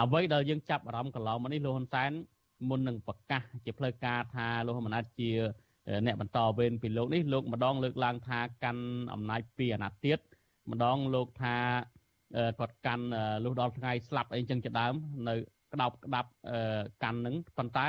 [0.03, 2.11] អ្វីដែលយើងចាប់អារម្មណ៍កន្លងមកនេះលោកហ៊ុនសែន
[2.69, 5.31] មុននឹងប្រកាសជាផ្លូវការថាលោកហ៊ុនម៉ាណែតជា
[6.07, 8.85] អ្នកបន្តវេនពីលោកនេះលោកម្ដងលើកឡើងថាកាន់
[9.15, 10.19] អំណាចពីអាណត្តិទៀត
[10.71, 11.57] ម្ដងលោកថា
[12.61, 13.07] គាត់កាន់
[13.45, 14.95] លុះដល់ថ្ងៃស្លាប់អីចឹងជាដើម
[15.29, 15.35] នៅ
[15.73, 16.29] ក្តោបក្តាប់
[17.03, 17.89] កាន់នឹងប៉ុន្តែ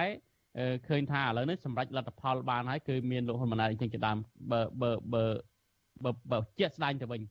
[0.88, 4.17] ឃើញថាឥឡូវនេះសម្រាប់លទ្ធផលបានហើយគឺមានលោកហ៊ុនម៉ាណែតអញ្ចឹងជាដើម
[4.51, 5.23] បើបើបើ
[6.04, 7.21] បើបើជាក់ស្ដែងទៅវិញ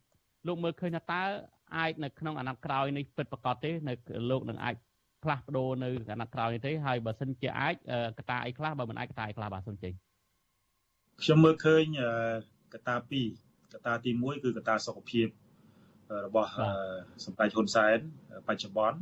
[0.46, 1.22] លោកមើលឃើញថាតើ
[1.76, 3.92] អាចនៅក្នុងអាណត្តិក្រោយនេះពិតប្រាកដទេនៅ
[4.30, 4.74] លោកនឹងអាច
[5.24, 7.74] ផ្លាស់ប្ដូរនៅគណៈក្រោយនេះទេហើយបើសិនជាអាច
[8.18, 9.94] កតាអីខ្លះបើមិនអាចកតាអីខ្លះបាទសូមជ័យ
[11.22, 11.84] ខ្ញុំមើលឃើញ
[12.74, 12.94] កតា
[13.34, 15.26] 2កតាទី1គឺកតាសុខភាព
[16.26, 16.50] របស់
[17.24, 17.98] សម្ដេចហ៊ុនសែន
[18.48, 18.98] បច្ចុប្បន្ន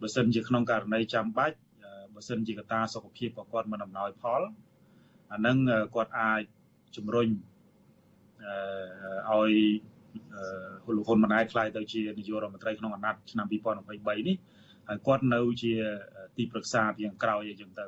[0.00, 1.56] បើសិនជាក្នុងករណីចាំបាច់
[2.14, 4.42] បើសិនជាកតាសុខភាព của គាត់មិនអំណោយផល
[5.32, 5.56] អានឹង
[5.94, 6.42] គាត់អាច
[6.96, 7.28] ជំរុញ
[9.30, 9.52] អឺឲ្យ
[10.96, 14.36] លោកហ៊ុនម៉ាណែតខ្លាយទៅជានាយករដ្ឋមន្ត្រីក្នុងអាណត្តិឆ្នាំ2023នេះ
[14.88, 15.72] ហើយគាត់នៅជា
[16.36, 17.86] ទីប្រឹក្សាពីខាងក្រោយអីចឹងទៅ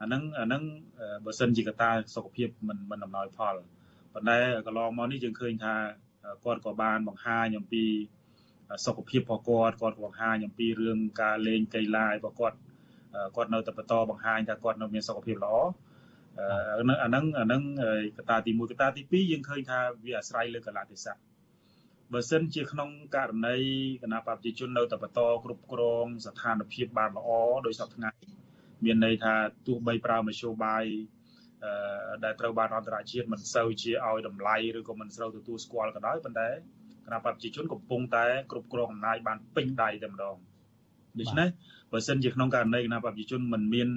[0.00, 0.62] អាហ្នឹងអាហ្នឹង
[1.24, 3.54] បើសិនជាកតាសុខភាពមិនមិនអំណោយផល
[4.14, 5.74] ប៉ុន្តែកន្លងមកនេះយើងឃើញថា
[6.44, 7.84] គាត់ក៏បានបង្ហាញអំពី
[8.84, 12.56] សុខភាពរបស់គាត់គាត់បង្ហាញអំពីរឿងការលេងកីឡារបស់គាត់
[13.36, 15.54] គាត់នៅតែបន្តបង្ហាញថាគាត់នៅមានសុខភាពល្អ
[17.02, 17.62] អាហ្នឹងអាហ្នឹង
[18.18, 21.16] កតាទី1កតាទី2យើងឃើញថាវាអាស្រ័យលើកលៈទេសៈ
[22.12, 23.56] បើសិនជាក្នុងករណី
[24.02, 27.28] គណៈបព្វជិជននៅតែបន្តគ្រប់គ្រងស្ថានភាពបានល្អ
[27.66, 28.10] ដោយសពថ្ងៃ
[28.84, 29.34] មានន័យថា
[29.66, 31.15] ទោះបីប្រើមធ្យោបាយអឺ
[32.24, 36.48] ដែលត្រូវបានអន្តរជាតិមិនសូវជាឲ្យតម្លៃឬក៏មិនស្រូវទទួលស្គាល់ក៏ដោយប៉ុន្តែ
[37.06, 40.36] គណៈបព្វជិជនកំពុងតែគ្រប់គ្រងអំណាចបានពេញដៃតែម្ដង
[41.20, 41.48] ដូច្នេះ
[41.92, 43.88] បើសិនជាក្នុងករណីគណៈបព្វជិជនមិនមាន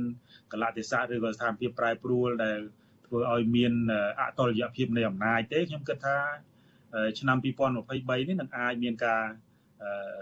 [0.51, 2.59] កលៈទេសៈឬក៏ស្ថានភាពប្រែប្រួលដែល
[3.05, 3.73] ធ្វើឲ្យមាន
[4.19, 6.17] អតុល្យភាពនៃអំណាចទេខ្ញុំគិតថា
[7.19, 9.23] ឆ្នាំ2023នេះនឹងអាចមានការ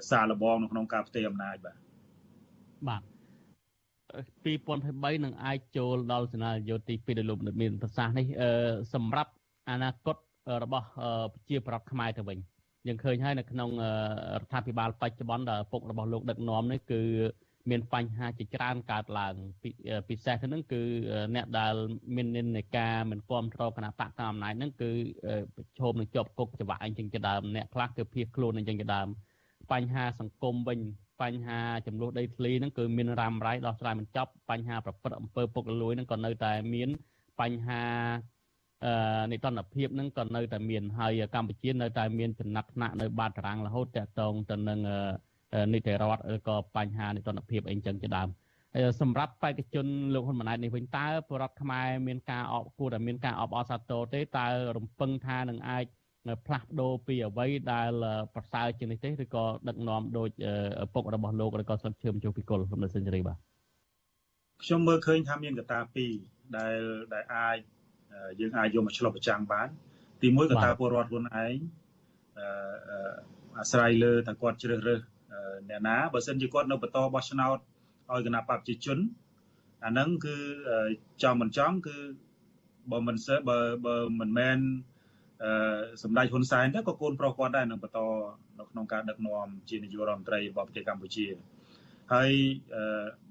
[0.10, 1.78] សារលបងនៅក្នុងការផ្ទេរអំណាចបាទ
[2.88, 3.02] បាទ
[4.18, 8.28] 2023នឹងអាចចូលដល់សេនានាយកទី2ដែលលោកមានប្រសាសន៍នេះ
[8.94, 9.32] សម្រាប់
[9.70, 10.18] អនាគត
[10.64, 10.88] របស់
[11.34, 12.38] ប្រជាប្រដ្ឋខ្មែរទៅវិញ
[12.88, 13.70] យើងឃើញហើយនៅក្នុង
[14.36, 17.02] រដ្ឋាភិបាលបច្ចុប្បន្នដែលពុករបស់លោកដឹកនាំនេះគឺ
[17.70, 19.34] មានបញ្ហាជាច្រើនកើតឡើង
[20.10, 20.82] ពិសេសទៅនឹងគឺ
[21.36, 21.74] អ្នកដែល
[22.16, 24.92] មាននិន្នាការមិនគ្រប់គ្រងគណៈបកតាមអំណាចហ្នឹងគឺ
[25.56, 29.08] ប្រឈមនឹងជាប់គុកច្បាប់អញ្ចឹងជាដើមអ្នកខ្លះគឺភៀសខ្លួនអញ្ចឹងជាដើម
[29.72, 30.80] បញ្ហាសង្គមវិញ
[31.22, 36.90] បញ្ហាចំនួនដីធ្លីហ្នឹងគឺមានរ៉ាំរ៉ៃដោះស្រាយមិនចប់បញ្ហាប្រព្រឹត្តអំពើពុករលួយហ្នឹងក៏នៅតែមាន
[37.42, 37.84] បញ្ហា
[38.86, 44.80] អឺនិតនភាពហ្នឹងក៏នៅតែមានហើយកម្ពុជានៅតែមានចំណាត់ថ្នាក់នៅបាតតារាងរហូតតកតងទៅនឹង
[45.74, 48.30] នីតិរដ្ឋឬក៏បញ្ហានិតនភាពអីចឹងជាដើម
[48.74, 55.86] ហើយសម្រាប់បេក្ខជនលោកហ៊ុនម៉ាណែតនេះវិញតើបរដ្ឋខ្មែរមានការអបគួរតែមានការអបអរសាទរទេតើរំពឹងថានឹងអាច
[56.46, 57.92] ផ្លាស់ប្ដូរពីអ្វីដែល
[58.36, 60.30] ប្រសើរជាងនេះទេឬក៏ដឹកនាំដោយ
[60.94, 63.38] ពុករបស់លោកឬក៏ស្លឹកឈើមជុះពីគុលលោកសេនស៊ូរីបាទ
[64.64, 66.12] ខ្ញុំមើលឃើញថាមានកត្តាពីរ
[66.58, 66.80] ដែល
[67.14, 67.58] ដែលអាច
[68.40, 69.68] យើងអាចយកមកឆ្លុះប្រចាំងបាន
[70.22, 71.56] ទីមួយកត្តាពលរដ្ឋខ្លួនឯង
[73.60, 75.02] អាស្រ័យលើថាគាត់ជ្រើសរើស
[75.70, 77.58] អ្នកណាបើសិនជាគាត់នៅបន្តបោះឆ្នោត
[78.12, 78.98] ឲ្យគណៈបព្វជិជន
[79.86, 80.36] អាហ្នឹងគឺ
[81.24, 81.98] ចង់មិនចង់គឺ
[82.92, 84.97] បើមិនសើបើបើមិនមែនអឺ
[86.04, 88.00] សម្ដេចហ៊ុនសែនទៅក៏កូនប្រុសគាត់ដែរនឹងបន្ត
[88.60, 91.28] នៅក្នុងការដឹកនាំជានាយករដ្ឋមន្ត្រីរបស់ប្រទេសកម្ពុជា
[92.14, 92.32] ហើយ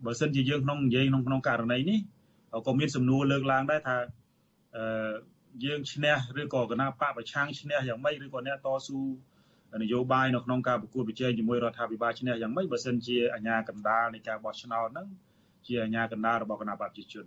[0.05, 1.99] បើសិនជាយើងក្នុងនិយាយក្នុងក្នុងករណីនេះ
[2.67, 3.97] ក៏មានសំណួរលើកឡើងដែរថា
[4.77, 5.13] អឺ
[5.65, 9.01] យើងឈ្នះឬក៏គណៈបកប្រឆាំងឈ្នះយ៉ាងម៉េចឬក៏អ្នកតស៊ូ
[9.83, 15.07] នយោបាយនៅក្នុងការប្រកួតប្រជែងជាមួយរដ្ឋាភិបាលឈ្នះយ៉ាងម៉េចបើសិនជាអាញាកណ្ដាលនៃការបោះឆ្នោតហ្នឹង
[15.67, 17.27] ជាអាញាកណ្ដាលរបស់គណៈបព្វជិជន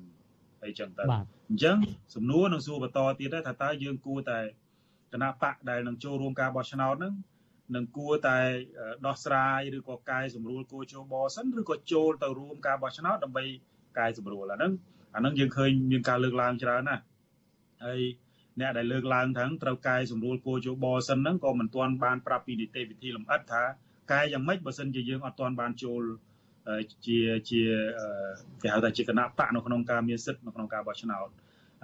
[0.65, 1.03] អីចឹងទៅ
[1.49, 1.77] អញ្ចឹង
[2.15, 4.39] សំណួរនឹងសួរបន្តទៀតដែរថាតើយើងគួរតែ
[5.13, 7.13] គណៈបកដែលនឹងចូលរួមការបោះឆ្នោតហ្នឹង
[7.75, 8.37] នឹងគួរតែ
[9.05, 13.43] ដោះស្រាយឬក៏កែសម្រួលគួរចូលបសិនឬក៏ចូលទៅរួមការបោះឆ្នោតដើម្បី
[13.97, 14.71] កែសម្រួលអាហ្នឹង
[15.15, 17.03] អាហ្នឹងយើងឃើញមានការលើកឡើងច្រើនណាស់
[17.85, 18.01] ហើយ
[18.59, 23.63] អ្នកដែលលើកឡើងថាត្រូវកែសម្រួលគោជបសិនហ្នឹងក៏មិនទាន់បានប្រាប់ពីនីតិវិធីលម្អិតថា
[24.11, 26.01] កែយ៉ាងម៉េចបើសិនជាយើងអត់ទាន់បានចូល
[27.05, 27.19] ជា
[27.49, 27.61] ជា
[28.61, 31.29] គេហៅថាជាគណៈបកនៅក្នុងការមានសិទ្ធិនៅក្នុងការបោះឆ្នោតអា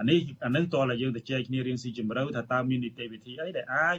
[0.10, 3.97] នេះអានឹងតើយើងទៅជែកគ្នារៀងស៊ីជម្រៅថាតើមាននីតិវិធីអីដែលអាច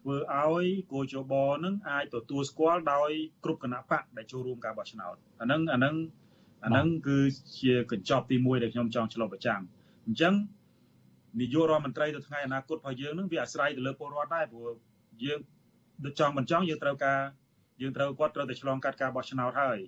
[0.00, 1.32] ធ្វើឲ្យគោជប
[1.64, 3.10] នឹងអាចទទួលស្គាល់ដោយ
[3.44, 5.94] គ្រប់គណៈបកដែលចូលរួមការបោះឆ្នោតអានឹងអានឹង
[6.64, 7.18] អានឹងគឺ
[7.60, 9.60] ជាកញ្ចប់ទី1ដែលខ្ញុំចង់ឆ្លុះប្រចាំ
[10.06, 10.34] អញ្ចឹង
[11.40, 14.72] នាយករដ្ឋមន្ត្រីទៅថ្ងៃអនាគតរបស់យើងនឹងវាអាស្រ័យទៅលើពលរដ្ឋដែរព្រោះ
[15.24, 15.38] យើង
[16.04, 17.20] ដូចចង់មិនចង់យើងត្រូវការ
[17.82, 19.78] យើងត្រូវគាត់ត្រូវតែឆ្លងកាត់ការបោះឆ្នោតហើយ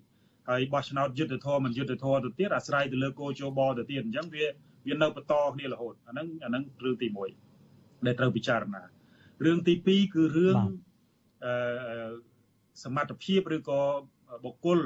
[0.48, 4.46] ហើយបោះឆ្នោតយុទ្ធធម៌មិនយុទ្ធធម៌ទៅទៀតអាស្រ័យទៅលើគោជបទៅទៀតអញ្ចឹងវា
[4.86, 7.08] វានៅបន្តគ្នារហូតអាហ្នឹងអាហ្នឹងរឿងទី
[7.56, 8.82] 1ដែលត្រូវពិចារណា
[9.44, 10.56] រឿងទី2គឺរឿង
[11.44, 12.10] អឺ
[12.84, 13.80] សមត្ថភាពឬក៏
[14.44, 14.80] បុគ្គល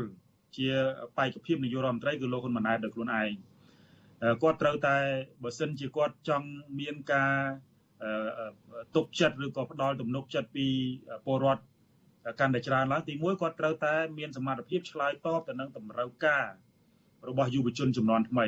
[0.57, 0.69] ជា
[1.19, 3.31] បេក្ខភាពនាយករដ្ឋមន្ត្រីគឺលោកហ៊ុនម៉ាណែតដោយខ្លួនឯង
[4.43, 4.97] គាត់ត្រូវតែ
[5.43, 6.49] បើសិនជាគាត់ចង់
[6.81, 7.35] មានការ
[8.97, 10.67] ទុកចិត្តឬក៏ផ្ដល់ទំនុកចិត្តពី
[11.27, 11.63] ពលរដ្ឋ
[12.41, 16.47] កាន់តែច្រើនឡើងទីមួយគាត់ត្រូវតែមានសមត្ថភាពឆ្លើយតបទៅនឹងតម្រូវការ
[17.29, 18.47] របស់យុវជនចំនួនថ្មី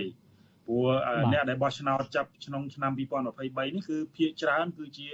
[0.66, 0.86] ព្រោះ
[1.32, 5.08] អ្នកដែលបោះឆ្នោតចាប់ក្នុងឆ្នាំ2023នេះគឺភាគច្រើនគឺជា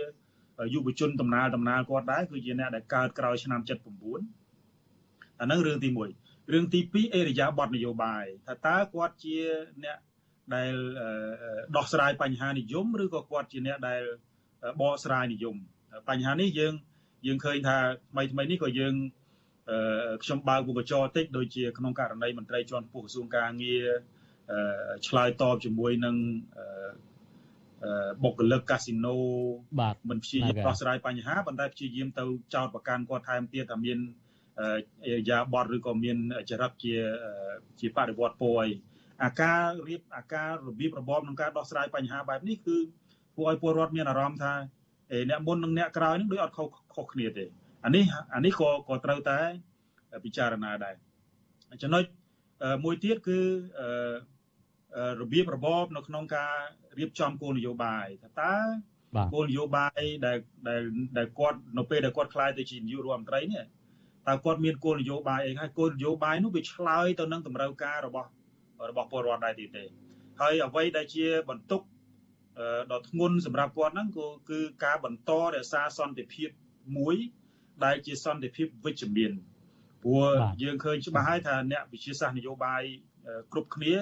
[0.74, 5.88] យុវជនដំណើរដំណើរគាត់ដែរគឺជាអ្នកដែលកើតក្រោយឆ្នាំ79អាហ្នឹងរឿងទី
[6.20, 9.36] 1រឿងទី2អេរយាប័តនយោបាយថាតើគាត់ជា
[9.84, 9.96] អ្នក
[10.54, 10.74] ដែល
[11.76, 14.02] ដោះស្រាយបញ្ហានិយមឬក៏គាត់ជាអ្នកដែល
[14.80, 15.56] បកស្រាយនិយម
[16.08, 16.74] បញ្ហានេះយើង
[17.26, 17.76] យើងឃើញថា
[18.10, 18.94] ថ្មីថ្មីនេះក៏យើង
[20.22, 23.86] ខ្ញុំបើកមុខកញ្ចក់តិចដូចជាក្នុងករណីមន្ត្រីជាន់ខ្ពស់ក្រសួងការងារ
[25.06, 26.16] ឆ្លើយតបជាមួយនឹង
[28.24, 29.16] បុគ្គលិកកាស៊ីណូ
[29.80, 33.98] បាទមិនព្យាយាមដោះស្រាយបញ្ហាប៉ុន្តែព្យាយាមទៅចោទប្រកាន់គាត់ថែមទៀតថាមាន
[35.28, 36.16] យាបតឬក៏មាន
[36.50, 36.94] ចរិតជា
[37.80, 38.70] ជាបដិវត្តពរអី
[39.24, 42.76] អាការរៀបអាការរបៀបរបបក្នុងការដោះស្រាយបញ្ហាបែបនេះគឺ
[43.34, 44.52] ពួកឲ្យពលរដ្ឋមានអារម្មណ៍ថា
[45.30, 47.44] អ្នកមុននិងអ្នកក្រោយនឹងដូចអត់ខុសខុសគ្នាទេ
[47.84, 49.38] អានេះអានេះក៏ក៏ត្រូវតែ
[50.24, 50.94] ពិចារណាដែរ
[51.82, 52.02] ចំណុច
[52.84, 53.38] មួយទៀតគឺ
[55.20, 56.54] របៀបរបបនៅក្នុងការ
[56.98, 58.54] រៀបចំគោលនយោបាយថាតើ
[59.34, 60.82] គោលនយោបាយដែលដែល
[61.18, 63.64] ដែលគាត់នៅពេលដែលគាត់ខ្លាយទៅជានាយករដ្ឋមន្ត្រីនេះ
[64.28, 68.28] តើគាត់មានគោលនយោបាយអីហើយគោលនយោបាយនោះវាឆ្លើយទៅនឹងតម្រូវការរបស់
[68.90, 69.84] របស់ពលរដ្ឋដែរទេ
[70.40, 71.82] ហើយអ្វីដែលជាបន្ទុក
[72.92, 76.48] ដ៏ធ្ងន់សម្រាប់គាត់ហ្នឹងក៏គឺការបន្តរក្សាសន្តិភាព
[76.96, 77.16] មួយ
[77.84, 79.32] ដែលជាសន្តិភាពវិជ្ជមាន
[80.02, 80.28] ព្រោះ
[80.62, 82.82] យើងឃើញច្បាស់ហើយថាអ្នកវិជាសាស្ត្រនយោបាយ
[83.52, 83.96] គ្រប់គ្នា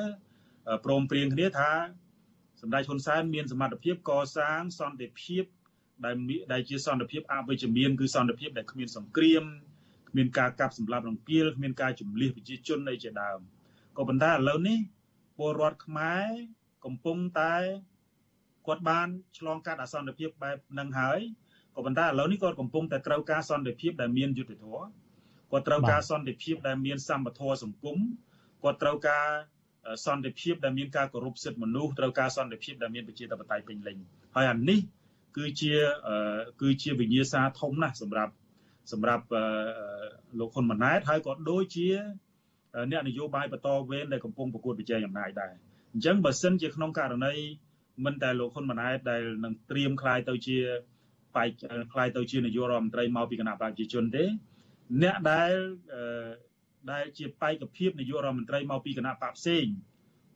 [0.84, 1.72] ព្រមព្រៀងគ្នាថា
[2.60, 5.44] សម្ដេចហ៊ុនសែនមានសមត្ថភាពកសាងសន្តិភាព
[6.04, 6.14] ដែល
[6.52, 9.44] ដែលជាសន្តិភាពអវិជ្ជមានគឺសន្តិភាពដែលគ្មានសង្គ្រាម
[10.10, 13.38] គ្មានការកាប់សម្លាប់រង្គាលគ្មានការជំលះប្រជាជនអីជាដើម
[13.96, 14.78] ក៏ប៉ុន្តែឥឡូវនេះ
[15.38, 16.26] ពលរដ្ឋខ្មែរ
[16.84, 17.54] កំពុងតែ
[18.66, 19.06] គាត់បាន
[19.38, 21.20] ឆ្លងកាត់អសន្តិភាពបែបហ្នឹងហើយ
[21.74, 24.86] ក៏ប៉ុន្តែឥឡូវនេះគាត់កំពុងតែត្រូវការសន្តិភាពដែលមានយុត្តិធម៌
[25.52, 27.98] គាត់ត្រូវការសន្តិភាពដែលមានសម្បធម៌សង្គម
[28.62, 29.26] គាត់ត្រូវការ
[30.05, 33.97] សន្តិភាពដែលមានការគោរពសិទ្ធិមនុស្សត្រូវការសន្តិភាពដែលមានប្រជាធិបតេយ្យពេញលេញ
[34.35, 34.79] ហើយអានេះ
[35.37, 35.73] គឺជា
[36.61, 38.33] គឺជាវិញ្ញាសាធំណាស់សម្រាប់
[38.91, 39.25] សម្រាប់
[40.39, 41.87] លោកហ៊ុនម៉ាណែតហើយក៏ដូចជា
[42.91, 45.53] អ្នកនយោបាយបន្តវេនដែលកំពុងប្រកួតប្រជែងអំណាចដែរ
[45.93, 47.33] អញ្ចឹងបើសិនជាក្នុងករណី
[48.05, 50.57] មិនតែលោកហ៊ុនម៉ាណែតដែលនឹងត្រៀមคลายទៅជា
[51.35, 51.49] បែក
[51.93, 54.23] คลายទៅជានាយករដ្ឋមន្ត្រីមកពីគណៈប្រជាជនទេ
[55.03, 55.53] អ្នកដែល
[56.92, 59.66] ដែលជាបេក្ខភាពនាយករដ្ឋមន្ត្រីមកពីគណៈបកផ្សេង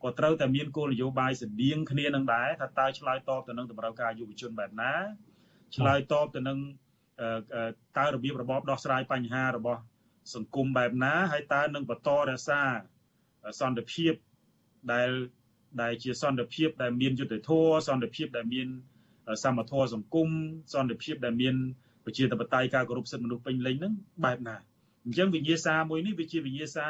[0.03, 4.93] ក៏ត្រូវតែមានគោលនយោបាយស្តៀងគ្នានឹងដែរថាតើឆ្លើយតបទៅនឹងតម្រូវការយុវជនបែបណា
[5.75, 6.57] ឆ្លើយតបទៅនឹង
[7.97, 9.81] តើរបៀបរបបដោះស្រាយបញ្ហារបស់
[10.35, 12.61] សង្គមបែបណាហើយតើនឹងបន្តរក្សា
[13.61, 14.13] សន្តិភាព
[14.93, 15.09] ដែល
[15.81, 18.67] ដែលជាសន្តិភាពដែលមានយុត្តិធម៌សន្តិភាពដែលមាន
[19.43, 20.29] សមធម៌សង្គម
[20.73, 21.55] សន្តិភាពដែលមាន
[22.05, 23.93] ប្រជាធិបតេយ្យការគោរពសិទ្ធិមនុស្សពេញលេញហ្នឹង
[24.25, 24.55] បែបណា
[25.05, 26.87] អញ្ចឹងវិញ្ញាសាមួយនេះវាជាវិញ្ញាសា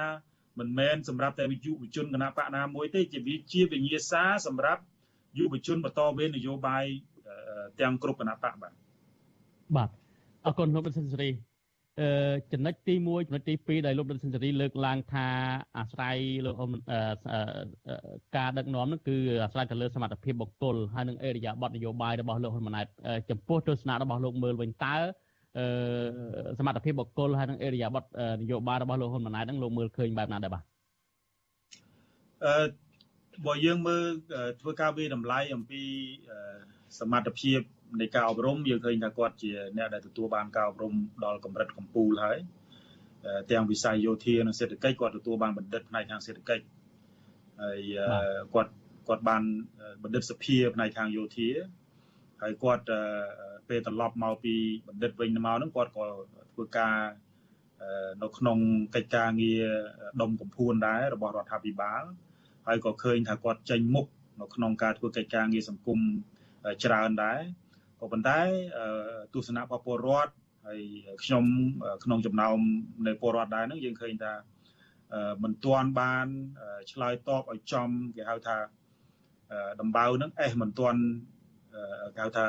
[0.60, 4.82] មិនមែនសម្រាប់តែយុវជនគណៈបកណាមួយទេជាវាជាវិញ្ញាសាសម្រាប់
[5.38, 6.86] យុវជនបន្តវេននយោបាយ
[7.82, 8.74] ទាំងគ្រប់គណៈបកបាទ
[9.76, 9.90] បាទ
[10.46, 11.30] អរគុណលោកប្រសិទ្ធសេរី
[12.02, 15.28] អឺចំណុចទី1ចំណុចទី2ដែលលោកដិតសេនស៊ូរីលើកឡើងថា
[15.78, 16.56] អាស្រ័យលោក
[18.38, 22.88] ការដឹកនាំនោះគឺអាស្រ័យទៅលើសមត្ថភាពបុគ្គលហើយនឹងអេរយាប័តនយោបាយរបស់លោកហ៊ុនម៉ាណែត
[23.30, 25.23] ចំពោះទស្សនៈរបស់លោកមើលវិញតើអឺ
[26.58, 28.04] សមត្ថភាពបុគ្គលហើយនឹងអេរយាប័ត
[28.42, 30.64] នយោបាយរបស់លោកហ៊ុនម៉ាណែតនឹងលោកមើលឃើញបែបណាដែរបាទ
[32.46, 32.66] អឺ
[33.46, 34.04] បើយើងមើល
[34.62, 35.84] ធ្វើការវិតម្លៃអំពី
[37.00, 37.60] សមត្ថភាព
[38.02, 42.38] នៃការអប់រំយើងឃើញថាគាត់ជាអ្នកដែលទទួលបានការអប់រំដល់កម្រិតកំពូលហើយ
[43.52, 46.64] ទាំងវិស័យយោធានិងសេដ្ឋកិច្ចគាត់ទទួលបានបណ្ឌិតផ្នែកខាងសេដ្ឋកិច្ច
[47.62, 47.80] ហើយ
[48.54, 48.72] គាត់
[49.08, 49.44] គាត់បាន
[50.04, 51.50] បណ្ឌិតសភាផ្នែកខាងយោធា
[52.44, 52.84] ហើយគាត់
[53.68, 54.56] ពេលត្រឡប់មកពី
[54.88, 56.04] បណ្ឌិតវិញមកហ្នឹងគាត់ក៏
[56.54, 56.96] ធ្វើការ
[58.24, 58.58] នៅក្នុង
[58.96, 59.64] កិច្ចការងារ
[60.22, 62.04] ដុំកំភួនដែររបស់រដ្ឋាភិបាល
[62.68, 64.06] ហើយក៏ឃើញថាគាត់ចេញមុខ
[64.42, 66.00] នៅក្នុងការធ្វើកិច្ចការងារសង្គម
[66.84, 67.40] ច្រើនដែរ
[68.00, 68.40] ក៏ប៉ុន្តែ
[69.34, 70.34] ទស្សនៈរបស់ពលរដ្ឋ
[70.68, 70.82] ហើយ
[71.24, 71.46] ខ្ញុំ
[72.04, 72.58] ក្នុងចំណោម
[73.08, 74.34] នៃពលរដ្ឋដែរហ្នឹងយើងឃើញថា
[75.44, 76.28] មិនទាន់បាន
[76.92, 78.58] ឆ្លើយតបឲ្យចំគេហៅថា
[79.82, 81.02] ដំបៅហ្នឹងអេសមិនទាន់
[82.16, 82.46] គេហៅថា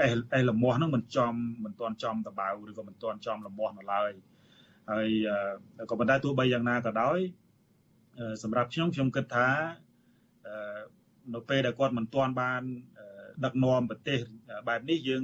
[0.00, 1.32] អេសអេសលមាស់ហ្នឹងមិនចំ
[1.64, 4.10] មិនទាន់ចំដបៅឬក៏មិនទាន់ចំលមាស់នៅឡើយ
[4.90, 5.08] ហើយ
[5.90, 7.18] ក៏ប៉ុន្តែទោះបីយ៉ាងណាក៏ដោយ
[8.42, 9.48] សម្រាប់ខ្ញុំខ្ញុំគិតថា
[11.34, 12.62] នៅពេលដែលគាត់មិនទាន់បាន
[13.44, 14.20] ដឹកនាំប្រទេស
[14.68, 15.22] បែបនេះយើង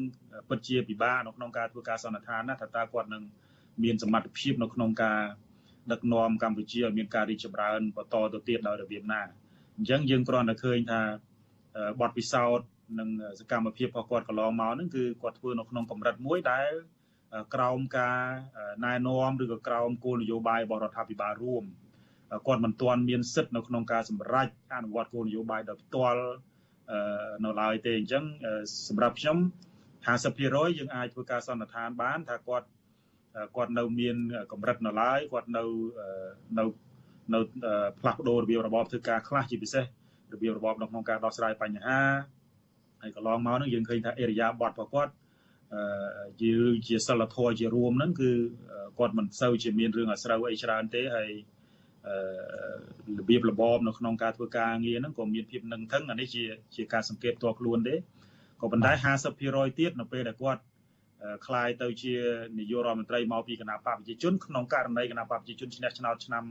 [0.48, 3.22] ពិតជាពិបាកនៅក្នុងការធ្វើការសន្និដ្ឋានណាថាតើគាត់នឹង
[3.84, 5.20] មានសមត្ថភាពនៅក្នុងការ
[5.92, 9.22] ដឹកនាំកម្ពុជាឲ្យមានការរីកចម្រើនបន្តទៅទៀតដោយរបៀបណា
[9.76, 11.00] អញ្ចឹងយើងគ្រាន់តែឃើញថា
[12.00, 12.66] បទពិសោធន៍
[12.98, 13.08] និង
[13.40, 16.70] សកម្មភាពរបស់គាត់កន្លងមកហ្នឹងគឺគាត់ធ្វើនៅក្នុងកម្រិតមួយដែល
[17.54, 18.18] ក្រោមការ
[18.84, 21.64] ណែនាំឬក៏ក្រោមគោលនយោបាយរបស់រដ្ឋាភិបាលរួម
[22.46, 26.22] គាត់មិនទាន់មានសិទ្ធិនៅក្នុងការសម្រេចអនុវត្តគោលនយោបាយដោយផ្ទាល់
[27.44, 28.24] នៅឡើយទេអញ្ចឹង
[28.88, 29.38] សម្រាប់ខ្ញុំ
[30.06, 32.66] 50%យើងអាចធ្វើការសន្និដ្ឋានបានថាគាត់
[33.56, 34.16] គាត់នៅមាន
[34.52, 35.64] កម្រិតនៅឡើយគាត់នៅ
[36.58, 36.64] នៅ
[37.34, 37.40] នៅ
[37.98, 39.84] ផ្លាស់ប្ដូររបៀបរបបធ្វើការខ្លះជាពិសេស
[40.34, 42.00] របៀបរបបនៅក្នុងការដោះស្រាយបញ្ហា
[43.03, 45.11] ហើយកន្លងមកហ្នឹងយើងឃើញថាអេរិយាប័ត្ររបស់គាត់
[45.73, 45.81] អឺ
[46.41, 46.51] ជា
[46.87, 48.29] ជាសិលធម៌ជារួមហ្នឹងគឺ
[48.99, 51.31] គាត់មិនសូវជាមានរឿងអាស្រូវអីច្រើនទេហើយ
[52.07, 52.15] អឺ
[53.19, 56.43] របៀបរបបនៅក្នុងការធ្វើការងារហ្នឹងក៏មានភាពនឹងថឹងអានេះជា
[56.75, 57.95] ជាការសង្កេតផ្ទាល់ខ្លួនទេ
[58.61, 58.91] ក៏ប៉ុន្តែ
[59.35, 60.61] 50%ទៀតនៅពេលដែលគាត់
[61.45, 62.13] คล้ายទៅជា
[62.59, 66.43] នាយករដ្ឋមន្ត្រីមកពីគណៈបកប្រជាជនក្នុងករណីគណៈបកប្រជាជនឈ្នះឆ្នោតឆ្នាំ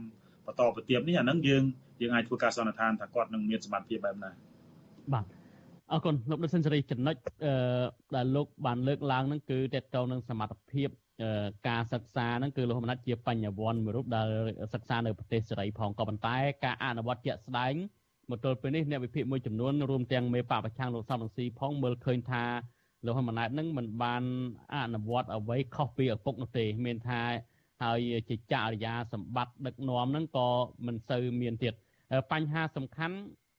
[0.45, 1.63] បន្តទៅទៀតនេះអានឹងយើង
[2.01, 4.31] យើងអាចធ្វើការសន្និដ្ឋានថាគាត់នឹងមានសមត្ថភាពបែបណា
[5.13, 5.25] បាទ
[5.92, 7.14] អរគុណលោកដិសិនសេរីចំណុច
[8.16, 10.88] ដែលលោកបានលើកឡើងហ្នឹងគឺតកតងនឹងសមត្ថភាព
[11.68, 14.28] ការសិក្សាហ្នឹងគឺលោកមណាត់ជាបញ្ញវន្តមួយរូបដែល
[14.74, 17.74] សិក្សានៅប្រទេសសេរីផងក៏ប៉ុន្តែការអនុវត្តជាក់ស្ដែង
[18.30, 22.44] មកទល់ពេលនេះអ្នកវិភាគមួយចំនួនរួមទាំងមេបកប្រឆាំងលោកសំរងស៊ីផងមើលឃើញថា
[23.04, 24.22] លោកហ៊ុនម៉ាណែតនឹងមិនបាន
[24.74, 27.22] អនុវត្តអ្វីខុសពីឪពុកនោះទេមានថា
[27.82, 30.48] ហើយជាចរិយាសម្បត្តិដឹកនាំហ្នឹងក៏
[30.86, 31.74] មិនសូវមានទៀត
[32.32, 33.16] បញ្ហាសំខាន់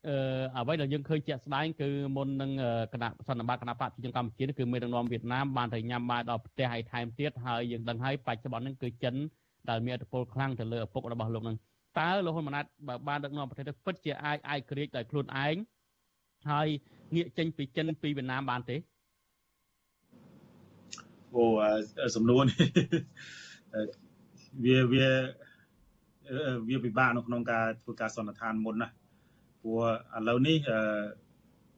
[0.08, 0.16] អឺ
[0.56, 2.52] អ្វីដែលយើងឃើញជាក់ស្ដែងគឺមុននឹង
[2.94, 9.16] គណៈសន្និបាតគណៈបព្វជិជនកម្ពុជាគឺមេដឹកនាំវៀតណាមបានទៅញ៉ាំបាយដល់ប្រទេសហើយថែមទៀតហើយយើងដឹងហើយបច្ចុប្បន្នហ្នឹងគឺចិន
[9.70, 11.58] ដែលមានឥទ្ធិពលខ្លាំងទៅលើឪពុករបស់លោកហ្នឹង
[12.00, 15.56] តើលោកហ៊ុនម៉ាណែតបើបានដឹកនាំប្រទេសទៅពិតជាអាចអាចក្រៀកដោយខ្លួនឯង
[16.52, 16.68] ហើយ
[17.16, 18.78] ងាកចេញពីចិនពីវៀតណាមបានទេ
[21.36, 21.46] អូ
[22.16, 22.58] សំណួរនេះ
[24.64, 25.08] វាវា
[26.68, 28.88] វាពិបាកនៅក្នុងការធ្វើការសន្និដ្ឋានមុនណា
[29.66, 29.84] ព្រោះ
[30.18, 30.58] ឥឡូវនេះ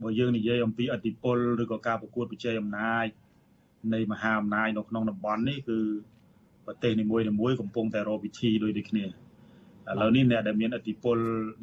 [0.03, 3.07] បើយើងនិយាយអំពីអធិពលឬក៏ការប្រកួតប្រជែងអំណាច
[3.93, 5.79] នៃមហាអំណាចនៅក្នុងតំបន់នេះគឺ
[6.65, 9.09] ប្រទេសនីមួយៗកំពុងតែរកវិធីដូចដូចគ្នាឥ
[10.01, 11.17] ឡូវនេះអ្នកដែលមានអធិពល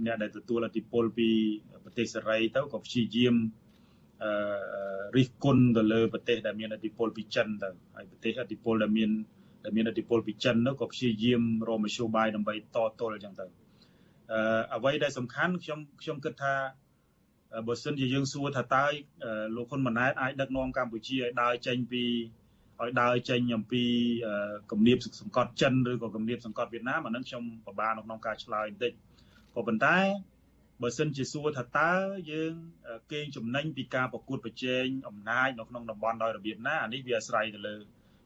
[0.06, 1.28] អ្នកដែលទទួលអធិពលពី
[1.84, 3.34] ប្រទេសសេរីទៅក៏ព្យាយាម
[4.22, 4.30] អឺ
[5.16, 9.10] រិះគន់ទៅលើប្រទេសដែលមានឥទ្ធិពលពីចិនទៅហើយប្រទេសឥទ្ធិពលដែលមាន
[9.64, 13.63] ដែលមានឥទ្ធិពលពីចិននោះក៏ព្យាយាមរកមធ្យោបាយដើម្បីតទល់អញ្ចឹងទៅ
[14.32, 16.54] អឺអ្វីដែលសំខាន់ខ្ញុំខ្ញុំគិតថា
[17.68, 18.84] បើសិនជាយើងសួរថាតើ
[19.56, 22.04] លោកហ៊ុនម៉ាណែតអាចដឹកនាំកម្ពុជាឲ្យដើរចេញពី
[22.80, 23.84] ឲ្យដើរចេញអំពី
[24.70, 28.92] គំនាបសង្កត់ចិនឬក៏គំនាបសង្កត់វៀតណាមអានឹងខ្ញុំពិបាកនៅក្នុងការឆ្លើយបន្តិច
[29.54, 29.98] ក៏ប៉ុន្តែ
[30.82, 31.92] បើសិនជាសួរថាតើ
[32.30, 32.52] យើង
[33.12, 37.74] កេងចំណេញពីការប្រកួតប្រជែងអំណាចនៅក្នុងតំបន់ដោយរបៀបណាអានេះវាអាស្រ័យទៅលើ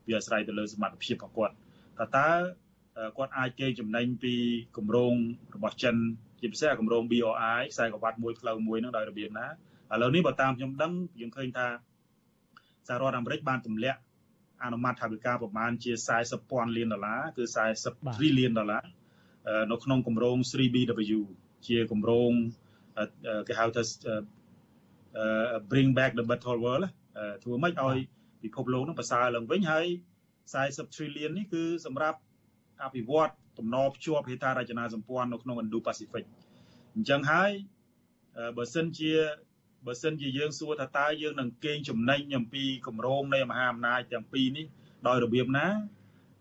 [0.09, 1.55] វាអាស្រ័យទៅលើសមត្ថភាពរបស់គាត់
[1.99, 2.30] ថាតើ
[3.16, 4.34] គាត់អាចកេងចំណេញពី
[4.76, 5.14] គម្រោង
[5.55, 5.96] របស់ចិន
[6.40, 9.51] ជាពិសេសគម្រោង BRI ខ្សែក្រវ៉ាត់មួយផ្លូវមួយហ្នឹងដោយរបៀបណាឥ
[10.03, 11.66] ឡូវនេះបើតាមខ្ញុំដឹងយើងឃើញថា
[12.88, 14.01] សហរដ្ឋអាមេរិកបានទម្លាក់
[14.64, 15.92] អនុម័តថវិកាប្រមាណជា
[16.22, 17.44] 40ពាន់លានដុល្លារគឺ
[17.80, 18.84] 40 trillion ដុល្លារ
[19.70, 21.20] នៅក្នុងគម្រោង 3BW
[21.66, 22.30] ជាគម្រោង
[23.49, 23.82] គេហៅថា
[25.70, 26.84] bring back the better world
[27.42, 27.96] ធ្វើម៉េចឲ្យ
[28.42, 29.86] ពិភពលោកនឹងប្រសើរឡើងវិញហើយ
[30.55, 32.18] 40 trillion នេះគឺសម្រាប់
[32.85, 36.24] អភិវឌ្ឍតំណភ្ជាប់ហេដ្ឋារចនាសម្ព័ន្ធនៅក្នុង Indo-Pacific
[36.95, 37.51] អញ្ចឹងហើយ
[38.57, 39.12] បើសិនជា
[39.87, 44.66] បើសិនជាយើងសួរថាតើយើងនឹងកេងចំណេញអំពីគម្រោងនៃមហាអំណាចទាំងពីរនេះ
[45.07, 45.66] ដោយរបៀបណា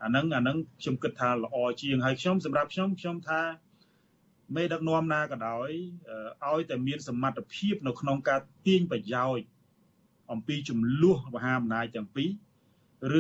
[0.03, 3.41] អានឹងអានឹងខ្ញុំគិតថាល្អជាងហើយខ្ញុំសម្រាប់ខ្ញុំខ្ញុំថា
[4.55, 5.69] មេដឹកនាំណាក៏ដោយ
[6.45, 9.45] ឲ្យតែមានសមត្ថភាពនៅក្នុងការទាញប្រយោជន៍
[10.31, 12.29] អំពីចំនួនមហាអំណាចទាំងពីរ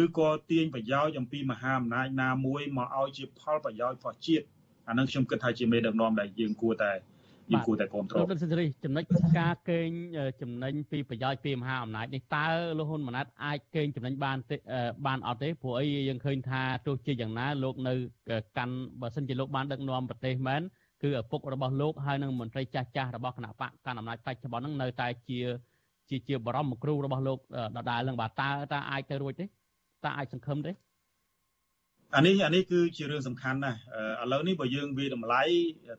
[0.01, 4.45] ឬក៏ទាញប្រយោជន៍អំពីមហាអំណាចណាមួយមកឲ្យជាផលប្រយោជន៍របស់ជាតិ
[4.87, 6.91] អានឹងខ្ញុំគិតថាជាមេដឹកនាំដែលយើងគួរតែ
[7.51, 9.03] យើងគួរតែគ្រប់គ្រងលោកដិតសេរីចំណុច
[9.39, 9.89] ការកេង
[10.41, 12.45] ចំណេញពីប្រយោជន៍ពីមហាអំណាចនេះតើ
[12.77, 14.37] លោកហ៊ុនម៉ាណែតអាចកេងចំណេញបាន
[15.05, 17.93] បានអត់ទេព្រោះអីយើងឃើញថាទោះជាយ៉ាងណាលោកនៅ
[18.57, 20.61] កាន់បើសិនជាលោកបានដឹកនាំប្រទេសមែន
[21.03, 25.39] គឺឪពុករបស់លោកហើយនិងមន្ត្រីចាស់ចាស់របស់គណៈបកកាន់អំណាចបច្ចុប្បន្នហ្នឹងនៅតែជា
[26.09, 27.39] ជាជាបរមគ្រូរបស់លោក
[27.77, 29.45] ដដែលនឹងបាទតើតើអាចទៅរួចទេ
[30.05, 30.71] តើអាចសង្ឃឹមទេ
[32.15, 33.79] អានេះអានេះគឺជារឿងសំខាន់ណាស់
[34.23, 35.43] ឥឡូវនេះបើយើងវាតម្លៃ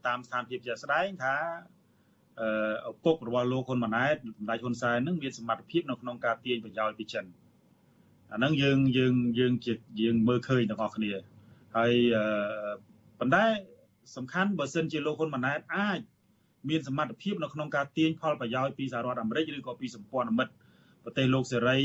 [0.06, 1.34] តាមស្ថានភាពជាក់ស្ដែងថា
[2.90, 7.24] ឪពុករបស់លោកហ៊ុនម៉ាណែតសម្ដេចហ៊ុនសែននឹងមានសមត្ថភាពនៅក្នុងការទាញប្រយោជន៍ពីចិន
[8.32, 11.12] អាហ្នឹងយើងយើងយើងជាយើងមើលឃើញទាំងអស់គ្នា
[11.76, 11.92] ហើយ
[13.18, 13.44] ប៉ុន្តែ
[14.16, 16.00] សំខាន់បើសិនជាលោកហ៊ុនម៉ាណែតអាច
[16.68, 20.52] មានសមត្ថភាពនៅក្នុងការទាញផលប្រយោជន៍ពីសហរដ្ឋអាមេរិកឬក៏ពីសម្ព័ន្ធមិត្ត
[21.04, 21.78] ប្រទេសលោកសេរី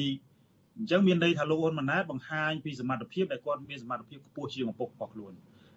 [0.78, 5.34] អញ្ចឹងមានន័យថាលោកហ៊ុនម៉ាណែតបង្ហាញពីសមត្ថភាពដែលគាត់មានសមត្ថភាពខ្ពស់ជាងឪពុករបស់ខ្លួន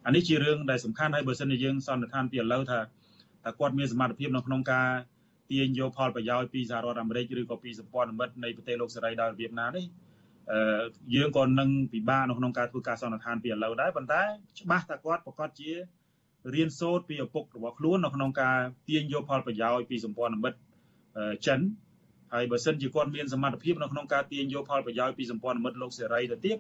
[0.07, 4.89] អានេះជារឿងដែលសំខាន់ហើយបើសិនជាយើងសន្និដ្ឋានពីឥឡូវថាតើគាត់មានសមត្ថភាពនៅក្នុងការ
[5.51, 9.85] ទាញយកផលប្រយោជន៍ពីសហរដ្ឋអាមេរិកឬក៏ពីសម្ព័ន្ធមិត្តនៃប្រទេសលោកសេរីដោយរបៀបណានេះ
[10.53, 10.85] អឺ
[11.15, 14.23] យើងក៏នឹងពិបាកនៅក្នុងការធ្វើការសន្និដ្ឋានពីឥឡូវដែរប៉ុន្តែ
[14.61, 15.71] ច្បាស់ថាគាត់ប្រកាសជា
[16.55, 18.57] រៀនសូត្រពីឪពុករបស់ខ្លួននៅក្នុងការ
[18.89, 20.59] ទាញយកផលប្រយោជន៍ពីសម្ព័ន្ធមិត្ត
[21.47, 21.61] ចិន
[22.35, 26.59] ហើយបើសិនជាគាត់មានសមត្ថភាពនៅក្នុងការទាញយកផលប្រយោជន៍ពីសម្ព័ន្ធមិត្តលោកសេរីទៅទៀត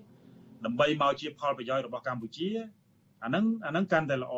[0.64, 2.48] ដើម្បីមកជាផលប្រយោជន៍របស់កម្ពុជា
[3.22, 4.34] អាហ្នឹងអាហ្នឹងកាន់តែល្អ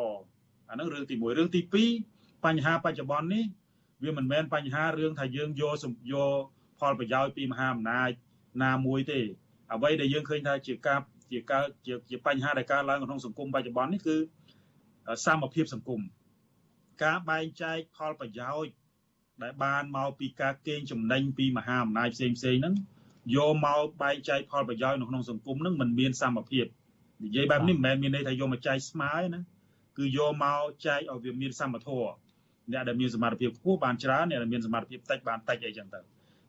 [0.69, 1.61] អាហ្នឹងរឿងទី1រឿងទី
[2.03, 3.45] 2បញ្ហាបច្ចុប្បន្ននេះ
[4.03, 5.75] វាមិនមែនបញ្ហារឿងថាយើងយក
[6.13, 6.41] យក
[6.79, 8.09] ផលប្រយោជន៍ពីមហាអំណាច
[8.63, 9.19] ណាមួយទេ
[9.73, 10.99] អ្វីដែលយើងឃើញថាជាការ
[11.31, 14.17] ជាការជាជាបញ្ហាដែលកើតឡើងក្នុងសង្គមបច្ចុប្បន្ននេះគឺ
[15.25, 16.01] សមភាពសង្គម
[17.03, 18.71] ការបែងចែកផលប្រយោជន៍
[19.43, 22.75] ដែលបានមកពីការកេងចំណេញពីមហាអំណាចផ្សេងផ្សេងហ្នឹង
[23.35, 26.65] យកមកបែងចែកផលប្រយោជន៍នៅក្នុងសង្គមហ្នឹងมันមានសមភាព
[27.23, 29.41] និយាយបែបនេះមិនមែនមានន័យថាយកមកចែកស្មើទេណា
[29.97, 32.11] គឺយកមកចែកឲ្យវាមានសមធម៌
[32.71, 35.99] អ្នកដែលមានសមត្ថភាពខ្ពស់បានច្រើនអ្នកដែលមានសមត្ថភាពតិចបានតិចអីចឹងទៅ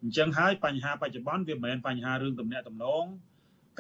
[0.03, 3.05] អញ្ចឹងហើយបញ្ហាបច្ចុប្បន្នវាមិនមែនបញ្ហារឿងទំនាក់ទំនង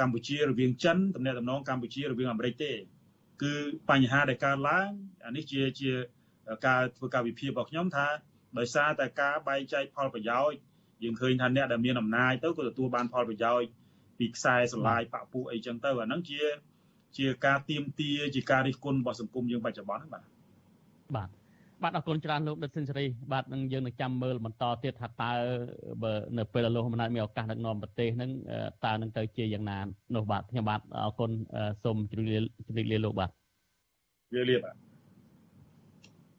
[0.00, 2.72] កម្ពុជារវាងចិនទំនាក់ទំនងកម្ពុជារវាងអាមេរិកទេ
[3.42, 3.54] គឺ
[3.90, 4.88] បញ្ហាដែលកើតឡើង
[5.26, 5.90] អានេះជាជា
[6.66, 8.06] ការធ្វើការវិភាគរបស់ខ្ញុំថា
[8.58, 10.58] ដោយសារតែការបែងចែកផលប្រយោជន៍
[11.02, 13.68] យើងឃើញថាអ្នកដែលមានអំណាចទៅក៏ទទួលបានផលប្រយោជន៍
[14.18, 16.40] ពីខ្សែស្រឡាយបពុះអីចឹងទៅអាហ្នឹងជា
[17.18, 20.24] ជាការទៀមទាជាការរិះគន់របស់សង្គមយើងបច្ចុប្បន្នហ្នឹងបាទ
[21.16, 21.28] បាទ
[21.82, 25.32] បាទអរគុណច្រើនលោកដិតសិនសេរីបាទនឹងយើងនឹងចាំមើលបន្តទៀតថាតើ
[26.02, 28.30] បើនៅពេលលោកហ៊ុនម៉ាណែតមានឱកាសដឹកនាំប្រទេសហ្នឹង
[28.84, 29.78] តើនឹងទៅជាយ៉ាងណា
[30.14, 31.30] នោះបាទខ្ញុំបាទអរគុណ
[31.84, 33.30] សូមជម្រាបជម្រាបលាលោកបាទ
[34.30, 34.89] ជម្រាបលាបាទ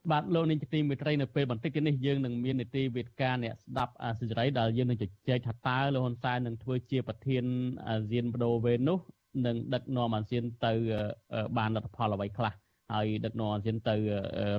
[0.09, 7.43] បាទលោកនាងជាទីមេត្រីនៅពេលបន្តិចទៀតនេះយើងនឹងមាននីតិវេទការអ្នកស្ដាប់អាស៊ីសេរីដែលយើងនឹងជជែកថាតើលោកហ៊ុនសែននឹងធ្វើជាប្រធាន
[7.87, 8.99] អាស៊ានបដូវវេននោះ
[9.45, 10.73] នឹងដឹកនាំអាស៊ានទៅ
[11.57, 12.53] បានលទ្ធផលអ្វីខ្លះ
[12.93, 13.95] ហើយដឹកនាំអាស៊ានទៅ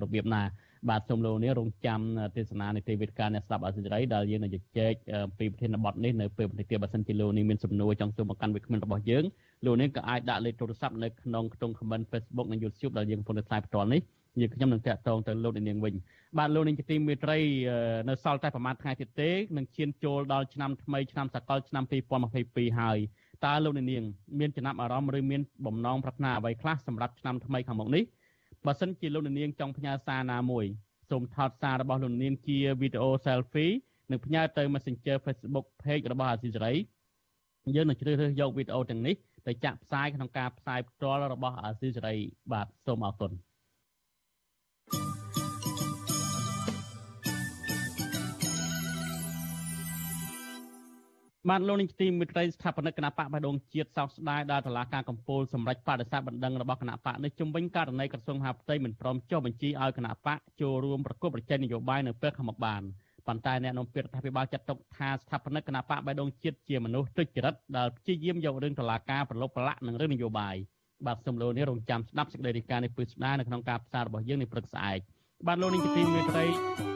[0.03, 0.43] របៀបណា
[0.91, 2.01] បាទសូមលោកនេះរងចាំ
[2.37, 4.93] ទេសនានីតិវិទ្យាអ្នកស្ដាប់អាស៊ីសេរីដែលយើងនឹងជជែក
[5.39, 9.25] ពីប្រធានបទនេះនៅពេលបន្តិចទៀតបើសិនជាលោកនេះមានសំណួរចង់សួរមកកាន់វិក្កាមរបស់យើង
[9.65, 14.01] លោកនេះក៏អាចដាក់លេខទូរស័ព្ទនៅក្នុងខ្ទង់ comment Facebook និង YouTube ដែលយើងកំពុងតែផ្សាយផ្ទាល់នេះ
[14.41, 15.95] យើងខ្ញុំនឹងតាក់ទងទៅលោកនាងវិញ
[16.39, 17.39] បាទលោកនាងជាទីមេត្រី
[18.09, 21.85] នៅសល់តែប្រហែលថ្ងៃទៀតទេនឹងឈានចូលដល់ឆ្នាំថ្មីឆ្នាំសកលឆ្នាំ
[22.31, 22.99] 2022ហើយ
[23.47, 24.05] តើលោកនាង
[24.39, 28.05] មានចំណាប់អារម្មណ៍ឬមានបំណងប្រាថ្នាអ្វីខ្លះសម្រាប់ឆ្នាំថ្មីខាងមុខនេះ
[28.67, 30.65] បើសិនជាលោកនាងចង់ផ្ញើសារណាមួយ
[31.11, 33.73] សូមថតសាររបស់លោកនាងជាវីដេអូ selfie
[34.11, 36.73] និងផ្ញើទៅ Messenger Facebook page របស់អាស៊ីសេរី
[37.75, 39.15] យើងនឹងជ្រើសរើសយកវីដេអូទាំងនេះ
[39.47, 42.17] ទៅចាក់ផ្សាយក្នុងការផ្សាយផ្ទាល់របស់អាស៊ីសេរី
[42.53, 43.33] បាទសូមអរគុណ។
[51.51, 62.83] បានលោកនាងទីមិត្តរីស្ថាបនិកគណៈបកបដងជាតិសោកស្ដាយដល់តឡាការកម្ពុជាសម្រាប់បដិសេធបណ្ដឹងរបស់គណៈបកនេះជំវិញករណីក្រសួងមហាផ្ទៃមិនព្រមចុះបញ្ជីឲ្យគណៈបកចូលរួមប្រគល់ប្រជែងនយោបាយនៅពេលខាងមុខបាន
[63.27, 70.57] ប៉ុន្តែអ្នកនាំពាក្យរដ្ឋាភិបាលចាត់ទុកថាស្ថាបនិកគណៈបកបដងជាតិជាមនុស្សទុច្ចរិតដែលព្យាយាមយករឿងតឡាការប្រឡូកប្រឡាក់នឹងរឿងនយោបាយ
[71.07, 74.99] បាទសូមលោកនេះរងចាំស្ដាប់សេចក្តីរាយការណ៍នេះពឹស្ដានៅក្នុងការផ្សាយរបស់យើងនេះព្រឹកស្អែក
[75.47, 76.92] បាទលោកនាងទីមេត្រី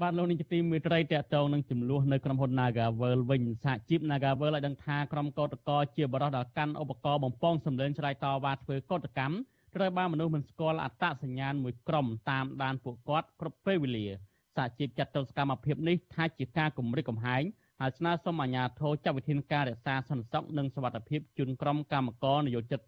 [0.00, 9.34] បាទលោកនាយកទីមេត្រីតកតងនឹងចំនួននៅក្រុមហ៊ុន Nagavel វិញសហជីព Nagavel ឲ្យដឹងថាក្រុមកោតក្រជាបរិះដល់កាន់ឧបករណ៍បំពងសម្លេងឆ្លើយតវ៉ាធ្វើកោតកម្ម
[9.74, 14.06] ត្រូវបានមនុស្សមិនស្គាល់អត្តសញ្ញាណមួយក្រុមតាមដានពួកគាត់គ្រប់ពេលវេលា
[14.56, 17.42] សហជីពចាត់ទុកសកម្មភាពនេះថាជាការគំរាមកំហែង
[17.80, 22.80] ហើយស្នើសុំអាជ្ញាធរចាត់វិធានការរក្សាសន្តិសុខនិងសុវត្ថិភាពជូនក្រុមកម្មករនយោជិត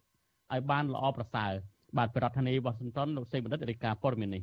[0.53, 1.53] ឲ្យបានល្អប្រសើរ
[1.97, 4.41] បាទប្រធានាធិបតីវ៉ាស៊ីនតោនលោកសេបណ្ឌិតរាយការណ៍ព័ត៌មាននេ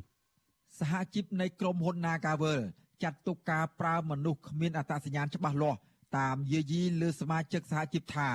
[0.78, 2.60] សហជីពនៃក្រុមហ៊ុន Nagavel
[3.02, 5.78] ចាត់ទុកការប្រើមនុស្សគ្មានអត្តសញ្ញាណច្បាស់លាស់
[6.18, 8.28] តាមយាយីលើសមាជិកសហជីពថា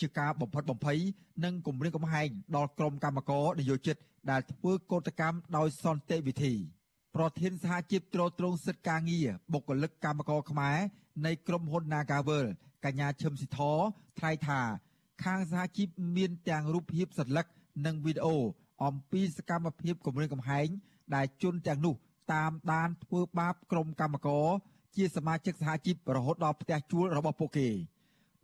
[0.00, 0.98] ជាការបំផិតបំភ័យ
[1.44, 3.96] និងគំរាមកំហែងដល់ក្រុមកម្មករនយោជិត
[4.30, 6.54] ដែលធ្វើកោតកម្មដោយសន្តិវិធី
[7.16, 10.78] ប្រធានសហជីពត្រួតត្រងសិទ្ធិការងារបុគ្គលិកកម្មករខ្មែរ
[11.26, 12.46] នៃក្រុមហ៊ុន Nagavel
[12.84, 13.60] កញ្ញាឈឹមស៊ីធ
[14.18, 14.60] ថ្លែងថា
[15.24, 17.46] ខាងសហជីពមានទាំងរូបភាពសន្លឹក
[17.86, 18.36] និងវីដេអូ
[18.84, 20.68] អំពីសកម្មភាពគម្រាមកំហែង
[21.14, 21.94] ដែលជនទាំងនោះ
[22.32, 24.46] តាមដានធ្វើបាបក្រុមកម្មករ
[24.96, 27.68] ជាសមាជិកសហជីពរហូតដល់ផ្ទះជួលរបស់ពួកគេ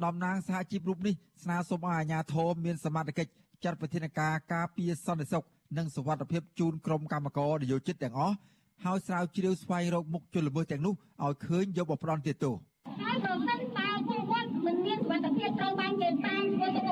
[0.05, 3.33] តំណាងសហជីពរូបនេះស្នើសុំឲ្យអាជ្ញាធរមានសមត្ថកិច្ច
[3.65, 5.45] ចាត់វិធានការការពារសន្តិសុខ
[5.79, 8.37] និងសុវត្ថិភាពជូនក្រុមកម្មករនយោជិតទាំងអស់
[8.85, 10.95] ហើយស្រាវជ្រាវស្វែងរកមុខជនល្មើសទាំងនោះ
[11.25, 12.57] ឲ្យឃើញយកមកផ្ដន់ទោស
[13.01, 16.84] ហើយប្រសិនបើពួកគាត់មិនមានសុវត្ថិភាពត្រូវបានគេតាមធ្វើ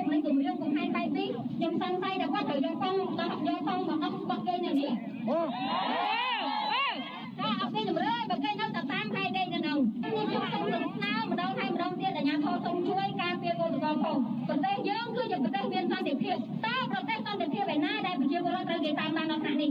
[1.63, 2.95] ខ្ញុំសង្ស័យថាគាត់ត្រូវយកផង
[3.49, 4.91] យកផងមកដោះបោះគេនៅនេះ
[5.29, 5.39] អូ
[7.75, 14.17] គេជំរឿនបើគេនៅតែតាមហេតុអីនៅនឹងខ្ញុំសូមស្នើម្ដងហើយម្ដងទៀតអាជ្ញាធរសូមជួយការពារកូនកងផង
[14.49, 16.37] ប្រទេសយើងគឺជាប្រទេសមានសន្តិភាព
[16.67, 19.71] តើប្រទេសសន្តិភាពឯណាដែលប្រជាពលរដ្ឋត្រូវគេតាមបានដល់ថ្នាក់នេះ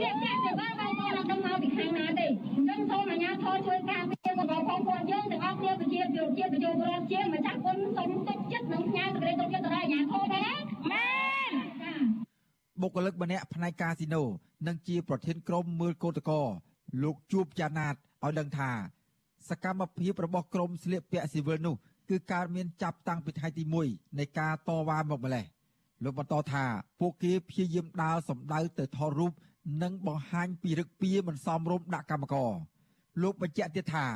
[0.00, 10.54] នេះគេជាបានបងប្អូនអត់ដឹងមកពីខាងណាទេអញ្ចឹងសូមអាជ្ញាធរជួយការពារកូនកងផងពួកយើងទាំងអស់គ្នាប្រជាជាប្រជាពលរដ្ឋជាម្ចាស់គុណសូមទុកចិត្តនិងផ្ញើសេចក្តីទុកចិត្តទៅដល់អាជ្ញាធរដែរណា
[10.92, 11.06] មែ
[11.48, 14.22] នគ្គលិកម្នាក់ផ្នែកកាស៊ីណូ
[14.66, 16.42] និងជាប្រធានក្រុមមើលកោតកោ
[17.02, 18.70] លោកជួបចាណាតឲ្យដឹងថា
[19.48, 21.76] សកម្មភាពរបស់ក្រុមស្លៀកពាក់ស៊ីវិលនោះ
[22.10, 25.44] គឺការមានចាប់តាំងពីថ្ងៃទី1នៃការតវ៉ាមកម្លេះ
[26.04, 26.64] លោកបន្តថា
[27.00, 29.32] ពួកគេព្យាយាមដើរសម្ដៅទៅថតរូប
[29.82, 32.52] និងបង្ហាញពីរឹកពីមិនសមរម្យដាក់កម្មករ
[33.22, 34.06] លោកបញ្ជាក់ទៀតថា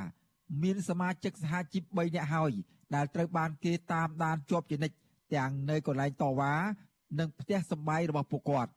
[0.62, 2.52] មានសមាជិកសហជីព3នាក់ហើយ
[2.94, 4.96] ដែលត្រូវបានគេតាមដានជាប់ជានិច្ច
[5.34, 6.54] ទាំងនៅកន្លែងតវ៉ា
[7.18, 8.72] និងផ្ទះសម្បែងរបស់ពួកគាត់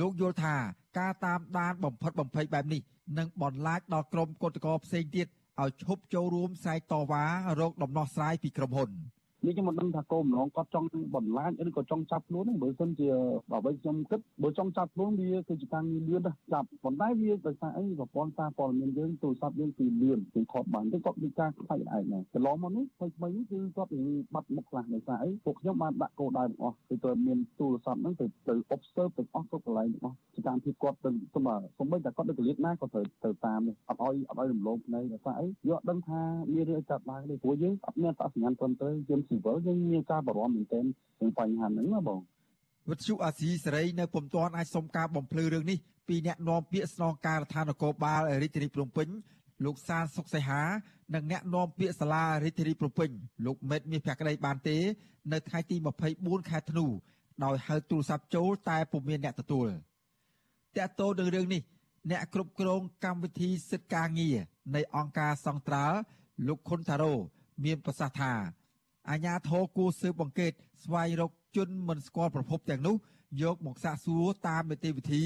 [0.00, 0.54] លោកយល់ថា
[0.98, 2.82] ការតាមដានបំផិតបំភ័យបែបនេះ
[3.18, 5.26] នឹងបន្លាចដល់ក្រុមកុតកោផ្សេងទៀត
[5.62, 7.24] ឲ្យឈប់ចូលរួមស្រែកតវ៉ា
[7.60, 8.90] រោគដំណោះស្រាយពីក្រុមហ៊ុន។
[9.46, 13.08] នេះខ្ញុំមិនដឹងថាគោលបំណងគាត់ចង់បន្លាចឬក៏ចង់ចាប់ខ្លួនហ្នឹងបើមិនជា
[13.50, 22.84] បើវិញខ្ញុំគិតបើចង់ចាប់ខ្លួនវាគឺជាការងារលឿនណាស់ចាប់ប៉ុន្តែវាដោយសារអីប្រព័ន្ធសារព័ត៌មានយើងទូរស័ព្ទយើងគឺលឿនគឺថតបានតែគាត់មានការខ្លាចឯងណាកន្លងមកនេះ
[23.16, 36.20] ថ្មីៗនេះគឺគាត់មានបាត់មុខខ្លះដោយសារអីពួកខ្ញុំបានដាក់គោលដៅទាំងអស់គឺទៅមានទូរស័ព្ទហ្នឹងទៅទៅ observe ទាំងអស់គ្រប់កន្លែងទាំងអស់សកម្មភាពគាត់ទៅស្មើសូម្បីតែគាត់នៅកលៀតណាក៏ត្រូវទៅតាមអត់ឲ្យអត់ឲ្យរំលងភ្នែកដោយសារអីយកដឹងថា
[36.54, 40.84] មានរឿងចាប់បានទេព្រោះយើងអត់មានអត្តសញ្ញាណត្រឹមត្រូវយើងស៊ីវិលយើងមានការបារម្ភមែនទែន
[41.16, 42.20] ក្នុងបញ្ហាហ្នឹងណាបង
[42.90, 45.78] វិទ្យុអាស៊ីសេរីនៅពុំទាន់អាចសុំការបំភ្លឺរឿងនេះ
[46.08, 49.08] ពីអ្នកនាំពាក្យស្នងការដ្ឋាននគរបាលរាជធានីភ្នំពេញ
[49.64, 50.62] លោកសានសុកសីហា
[51.14, 53.10] និងអ្នកនាំពាក្យសាលារាជធានីភ្នំពេញ
[53.46, 54.76] លោកមេតមាសភក្តីបានទេ
[55.32, 55.76] នៅថ្ងៃទី
[56.12, 56.84] 24ខែធ្នូ
[57.44, 59.68] ដោយហៅទូរស័ព្ទចូលតែពុំមានអ្នកទទួល
[60.76, 61.62] តើតោនឹងរឿងនេះ
[62.10, 64.36] អ្នកគ្រប់គ្រងកម្មវិធីសិទ្ធិការងារ
[64.74, 65.98] នៃអង្គការសង្ត្រាល់
[66.46, 67.14] លោកខុនតារ៉ូ
[67.64, 68.32] មានប្រសាសន៍ថា
[69.10, 70.52] អាញាធរគួរស៊ើបអង្កេត
[70.84, 72.96] ស្វែងរកជនមិនស្គាល់ប្រភពទាំងនោះ
[73.42, 75.22] យកមកសាកសួរតាមនីតិវិធី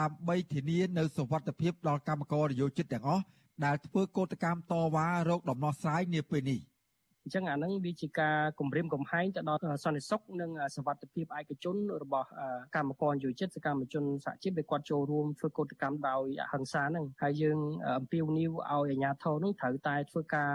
[0.00, 3.24] ដើម្បីធានានៅសុវត្ថិភាពដល់កម្មករនយោជិតទាំងអស់
[3.64, 6.60] ដែលធ្វើកោតកម្មតវ៉ារោគដំណោះស្រាយនាពេលនេះ។
[7.25, 12.27] អញ្ចឹងអាហ្នឹងវាជាការគម្រាមកំហែងទៅដល់សន្តិសុខនិងសวัสดิភាពឯកជនរបស់
[12.75, 17.59] កម្មករយោជិតសកម្មជនសហជីពដែលគាត់ចូលរួមធ្វើកោតកម្មដោយអហិង្សាហ្នឹងហើយយើង
[17.99, 20.51] អំពាវនាវឲ្យអាជ្ញាធរហ្នឹងត្រូវតែធ្វើការ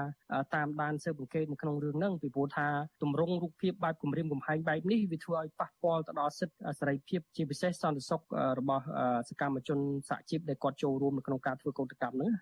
[0.54, 2.66] តាមដានស៊ើបអង្កេតនៅក្នុងរឿងហ្នឹងពីព្រោះថា
[3.02, 8.20] ទម្រង់រូបភាពបែបគម្រាមកំហែងបែបនេះវាធ្វើឲ្យប៉ះពាល់ទៅដល់សិទ្ធិសេរីភាពជាពិសេសសន្តិសុខ
[8.58, 8.84] របស់
[9.28, 9.78] សកម្មជន
[10.08, 12.32] សហជីពដែលគាត់ចូលរួមនៅក្នុងការធ្វើកោតកម្មហ្នឹង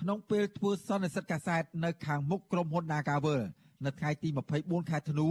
[0.00, 3.40] ក្នុងពេលធ្វើសន្និសីទកាសែតនៅខាងមុខក្រុមហ៊ុន Nagavel
[3.84, 4.28] នៅថ្ងៃទី
[4.58, 5.28] 24ខែធ្នូ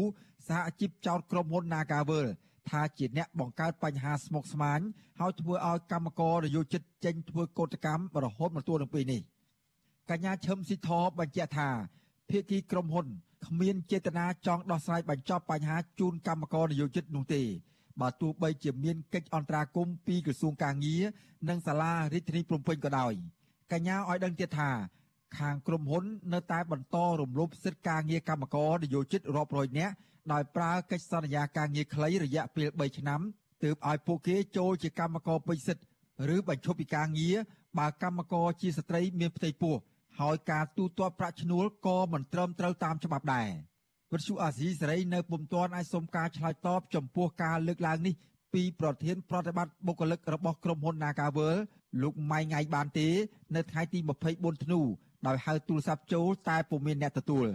[0.48, 2.26] សហជីពចោទក្រុមហ៊ុន Nagavel
[2.70, 4.80] ថាជាអ្នកបង្កើតបញ្ហាស្មុគស្មាញ
[5.20, 9.22] ហើយធ្វើឲ្យកម្មករនយោជិតចេញធ្វើកោតកម្មរហូតមកទល់នឹងពេលនេះ
[10.10, 10.90] កញ្ញាឈឹមស៊ីធ
[11.20, 11.70] បញ្ជាក់ថា
[12.30, 13.08] ភាគីក្រុមហ៊ុន
[13.48, 17.44] គ្មានចេតនាចង់ដោះស្រាយបញ្ចប់បញ្ហាជូនកម្មករនយោជិតនោះទេ
[18.02, 21.04] បើទោះបីជាមានកិច្ចអន្តរាគមន៍ពីក្រសួងកាងារ
[21.50, 23.14] និងសាលារាជធានីភ្នំពេញក៏ដោយ
[23.72, 24.72] កញ្ញាឲ្យដឹងទៀតថា
[25.38, 26.04] ខាងក្រុមហ៊ុន
[26.34, 29.94] នៅតែបន្តរំលោភសិទ្ធិការងារកម្មករនយោជិតរាប់រយនាក់
[30.32, 33.22] ដោយប្រើកិច្ចសន្យាការងារខ្លីរយៈពេល3ឆ្នាំ
[33.64, 35.86] ទើបឲ្យពួកគេចូលជាកម្មករពេញសិទ្ធិ
[36.36, 37.36] ឬបញ្ឈប់ពីការងារ
[37.78, 39.76] បើកម្មករជាស្ត្រីមានផ្ទៃពោះ
[40.20, 43.50] ហើយការទូទាត់ប្រាក់ឈ្នួលក៏មិនត្រឹមត្រូវតាមច្បាប់ដែរ
[44.12, 48.14] វិទ្យុអាស៊ីសេរីនៅពុំទាន់អាចសុំការឆ្លើយតបចំពោះការលើកឡើងនេះ
[48.56, 51.56] ពីប្រធានប្រតិបត្តិបុគ្គលិករបស់ក្រុមហ៊ុន Nagavel
[52.02, 53.08] លោកម៉ៃងៃបានទេ
[53.56, 54.00] នៅថ្ងៃទី
[54.32, 54.80] 24ធ្នូ
[55.28, 57.48] ដោយហៅទូរស័ព្ទចូលតែពុំមានអ្នកទទួល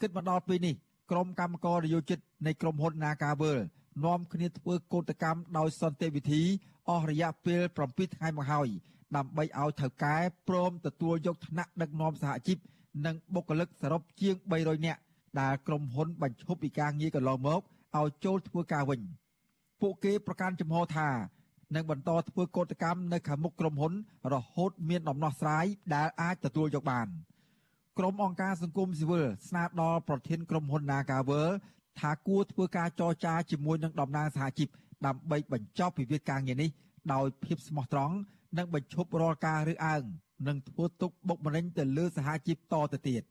[0.00, 0.74] គិតមកដល់ពេលនេះ
[1.10, 3.58] ក្រុមកម្មករនយោជិតនៃក្រុមហ៊ុន Nagavel
[4.04, 6.42] នាំគ្នាធ្វើកោតកម្មដោយសន្តិវិធី
[6.90, 8.68] អស់រយៈពេល7ថ្ងៃមកហើយ
[9.16, 10.16] ដើម្បីឲ្យថៅកែ
[10.48, 12.58] ព្រមទទួលយកឋានៈដឹកនាំសហជីព
[13.06, 15.00] និងបុគ្គលិកសរុបជាង300នាក់
[15.40, 17.60] ដែលក្រុមហ៊ុនបញ្ឈប់ពីការងារកន្លងមក
[17.96, 19.02] ឲ្យចូលធ្វើការវិញ
[19.84, 21.08] ពួកគេប្រកាន់ចំហថា
[21.74, 23.92] នឹងបន្តធ្វើកោតកម្មនៅខាងមុខក្រុមហ៊ុន
[24.32, 27.06] រហូតមានដំណោះស្រាយដែលអាចទទួលយកបាន
[27.98, 31.48] ក្រុមអង្គការសង្គមស៊ីវិលស្នើដល់ប្រធានក្រុមហ៊ុន Nagavel
[32.00, 34.68] ថាគួរធ្វើការចរចាជាមួយនឹងតំណាងសហជីព
[35.06, 36.70] ដើម្បីបញ្ចប់វិវាទការងារនេះ
[37.12, 38.14] ដោយភាពស្មោះត្រង់
[38.58, 40.02] និងបញ្ឈប់រាល់ការរើសអើង
[40.48, 43.22] និងធ្វើទុកបុកម្នេញទៅលើសហជីពតទៅទៀត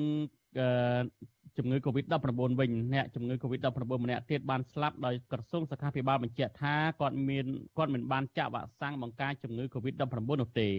[1.58, 2.16] ជំងឺ Covid-19
[2.60, 3.68] វិញអ្នកជំងឺ Covid-19
[4.04, 7.46] ម្នាក់ទៀតបានស្លាប់ដោយក្រសួងសុខាភិបាលបញ្ជាក់ថាគាត់មាន
[7.78, 10.04] គាត់មិនបានចាក់វ៉ាក់សាំងបង្ការជំងឺ Covid-19
[10.42, 10.70] នោះទេ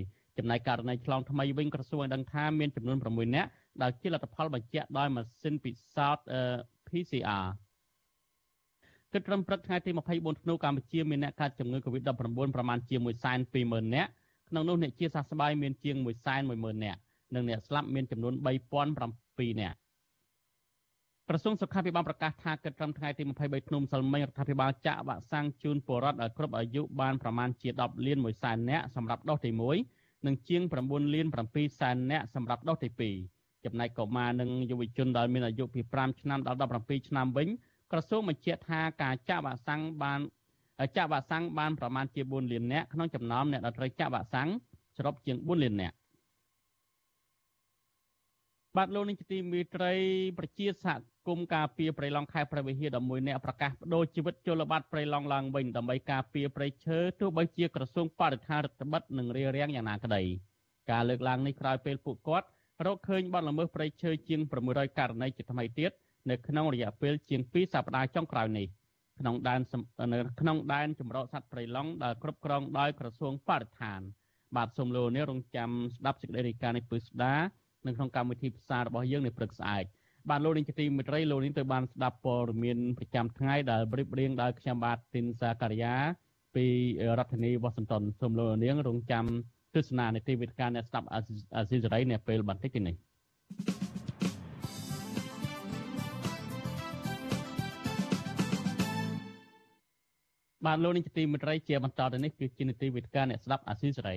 [0.40, 3.48] ចំណែកករណីឆ្លងថ្មីវិញក្រសួងបានដឹងថាមានចំនួន6នាក់
[3.82, 6.24] ដែលជាលទ្ធផលបញ្ជាក់ដោយម៉ាស៊ីនពិសោធន៍
[6.88, 7.46] PCR
[9.12, 12.10] គិតត្រឹមព្រឹកថ្ងៃទី24ធ្នូកម្ពុជាមានអ្នកកើតជំងឺ Covid-19
[12.56, 12.96] ប្រមាណជា
[13.44, 14.10] 120,000នាក់
[14.48, 15.96] ក្នុងនោះអ្នកជាសះស្បើយមានជាង
[16.40, 17.00] 110,000នាក់
[17.34, 19.78] និងអ្នកស្លាប់មានចំនួន3007នាក់
[21.28, 37.48] ក្រសួងសុខាភិបាលប្រកាសថាគិតត្រឹមថ្ងៃទី23ធ្នូម្សិលមិញរដ្ឋាភិបាលចាក់វ៉ាក់សាំងជូនពលរដ្ឋឲ្យគ្រប់អាយុបានប្រមាណជា10លាន1សែននាក់សម្រាប់ដូសទី1 និងជាង9លាន7សែននាក់សម្រាប់ដូសទី2ចំណែកកុមារនិងយុវជនដែលមានអាយុពី5ឆ្នាំដល់17ឆ្នាំវិញ
[37.92, 40.20] ក្រសួងបញ្ជាក់ថាការចាក់វ៉ាក់សាំងបាន
[40.96, 44.48] ចាក់វ៉ាក់សាំងបានប្រមាណជា4លាននាក់ក្នុងចំណោមអ្នកដែលត្រូវចាក់វ៉ាក់សាំង
[44.96, 45.96] សរុបជាង4លាននាក់
[48.76, 49.92] បាទលោកនាងជាទីមេត្រី
[50.38, 60.22] ប្រជាសហ គមន៍ការពារព្រៃឡង់ខេត្តព្រះវិហារ11នាក់ប្រកាសបដូរជីវិតជលបត្រព្រៃឡង់ឡើងវិញដើម្បីការពារព្រៃឈើទោះបីជាក្រសួងបរិស្ថានរដ្ឋបិទនិងរារាំងយ៉ាងណាក្តី
[60.90, 62.46] ការលើកឡើងនេះក្រោយពេលពួកគាត់
[62.86, 64.40] រកឃើញបាត់ល្មើសព្រៃឈើជាង
[64.70, 65.90] 600ករណីជាថ្មីទៀត
[66.30, 68.66] នៅក្នុងរយៈពេលជាង2សប្តាហ៍ចុងក្រោយនេះ
[69.20, 69.60] ក្នុងដែន
[70.12, 74.00] នៅក្នុងដែនចម្រោតសត្វព្រៃឡង់ដែលគ្រប់គ្រងដោយក្រសួងបរិស្ថាន
[74.56, 77.34] បាទសូមលោកនេះរងចាំស្ដាប់សេចក្តីរាយការណ៍នេះពឹស្ដា
[77.86, 79.84] នៅក្នុងកម្មវិធីផ្សាយរបស់យើងនៅព្រឹកស្អែក
[80.28, 85.94] បាទលោកនាងជាទីមេត្រីលោកនាងទៅបានស្ដាប់ព័ត៌មានប្រចាំថ្ងៃដែលប្រៀបរៀងដោយខ្ញុំបាទទីនសាការីយ៉ា
[86.54, 86.66] ពី
[87.18, 89.24] រដ្ឋធានីវ៉ាស៊ីនតោនសូមលោកនាងរងចាំ
[89.74, 92.94] ទស្សនានីតិវិទ្យាអ្នកស្ដាប់អាស៊ីសេរីនៅពេលបន្តិចនេះ
[100.66, 104.16] បាទលោកនាងជាទីមេត្រីជាបន្តទៅនេះគឺជានីតិវិទ្យាអ្នកស្ដាប់អាស៊ីសេរី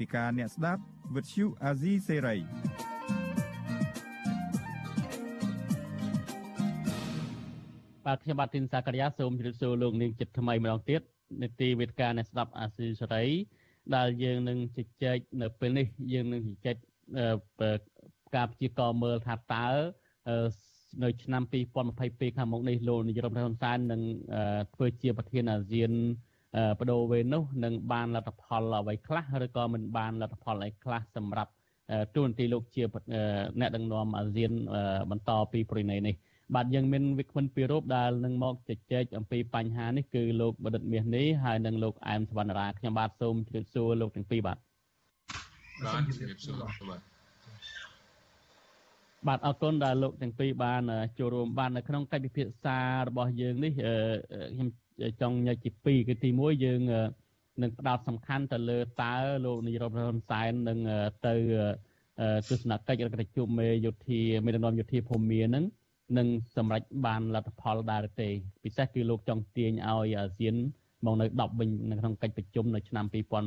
[0.00, 0.82] តិកាអ្នកស្ដាប់
[1.14, 2.36] វិទ្យុអាស៊ីសេរី
[8.06, 11.00] បាទខ្ញុំបាទទីនសាករិយាសូមជម្រាបសួរលោកនាងចិត្តថ្មីម្ដងទៀត
[11.42, 13.24] នេតិវេទិកាអ្នកស្ដាប់អាស៊ីសេរី
[13.96, 16.76] ដែលយើងនឹងជជែកនៅពេលនេះយើងនឹងជជែក
[18.36, 19.66] ការព្យាករមើលថាតើ
[21.02, 21.42] នៅឆ្នាំ
[21.90, 24.00] 2022ខាងមុខនេះលោកនាយរដ្ឋមន្ត្រីហ៊ុនសែននឹង
[24.74, 25.92] ធ្វើជាប្រធានអាស៊ាន
[26.78, 31.52] បដូរវេននោះនឹងបានលទ្ធផលអ្វីខ្លះឬក៏មិនបានលទ្ធផលអីខ្លះសម្រាប់
[32.14, 32.82] ទូនទីលោកជា
[33.60, 34.52] អ្នកដឹកនាំអាស៊ាន
[35.10, 36.14] បន្តពីប្រណីនេះ
[36.54, 44.58] បាទយើងមានវិក្កាមពីរូបដែលនឹងមកជជែកអំពីបញ្ហានេះគឺលោកបដិទ្ធមាសនេះហើយនិងលោកអែមសវណ្ណរាខ្ញុំបាទសូមជម្រាបសួរលោកទាំងពីរបាទ
[45.84, 46.54] បាទជម្រាបសួរ
[46.90, 47.00] បាទ
[49.28, 50.82] បាទអរគុណដែលលោកទាំងពីរបាន
[51.18, 52.78] ចូលរួមបាននៅក្នុងកិច្ចពិភាក្សា
[53.08, 53.72] របស់យើងនេះ
[54.54, 54.68] ខ្ញុំ
[55.20, 56.80] ចង់ញែកជា2គឺទី1យើង
[57.62, 60.78] នឹងផ្ដោតសំខាន់ទៅលើតើលោកនាយរដ្ឋមន្ត្រីហ៊ុនសែននឹង
[61.26, 61.34] ទៅ
[62.48, 65.64] ទស្សនកិច្ចរដ្ឋជួបមេយោធា មេដឹកនាំយោធាភូមានឹង
[66.18, 68.28] នឹងសម្រេចបានលទ្ធផលដែរទេ
[68.64, 70.54] ពិសេសគឺលោកចង់ទាញឲ្យអាស៊ាន
[71.06, 73.04] មកនៅ10វិញនៅក្នុងកិច្ចប្រជុំនៅឆ្នាំ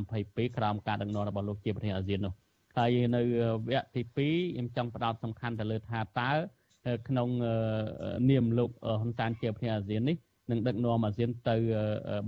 [0.08, 2.34] 2022ក្រោមការដឹកនាំរបស់លោកជាប្រធានអាស៊ាននោះ
[2.76, 3.20] ហើយនៅ
[3.68, 6.30] វគ្គទី2ខ្ញុំចង់ផ្ដោតសំខាន់ទៅលើថាតើ
[7.08, 7.28] ក្នុង
[8.30, 10.16] នាមលោកហ៊ុនសែនជាប្រធានអាស៊ាននេះ
[10.50, 11.56] នឹងដឹកនាំអាស៊ានទៅ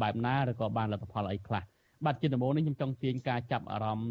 [0.03, 1.62] បែបណាឬក៏បានលទ្ធផលអីខ្លះ
[2.05, 4.11] បាទជាដំបូងនេះខ្ញុំចង់ទាញការចាប់អារម្មណ៍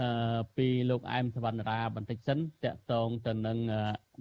[0.00, 3.58] អឺពីលោកអែមសវណ្ណរាបន្តិចសិនតកតងទៅនឹង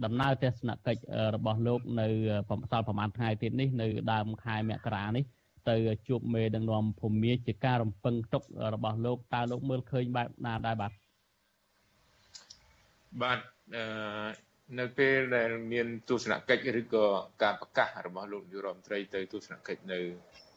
[0.04, 1.02] ដំណើរទស្សនកិច្ច
[1.36, 2.08] របស់លោកនៅ
[2.50, 5.24] បំសល់ប្រហែលថ្ងៃទៀតនេះនៅដើមខែមករានេះ
[5.70, 5.76] ទៅ
[6.08, 10.92] ជួបមេដឹកនាំភូមិជាការរំពឹងទុករបស់លោកតើលោកមើលឃើញបែបណាដែរបាទ
[13.22, 13.40] បាទ
[13.76, 13.84] អឺ
[14.80, 17.06] នៅពេលដែលមានទស្សនកិច្ចឬក៏
[17.44, 20.00] ការប្រកាសរបស់លោកនាយរដ្ឋមន្ត្រីទៅទស្សនកិច្ចនៅ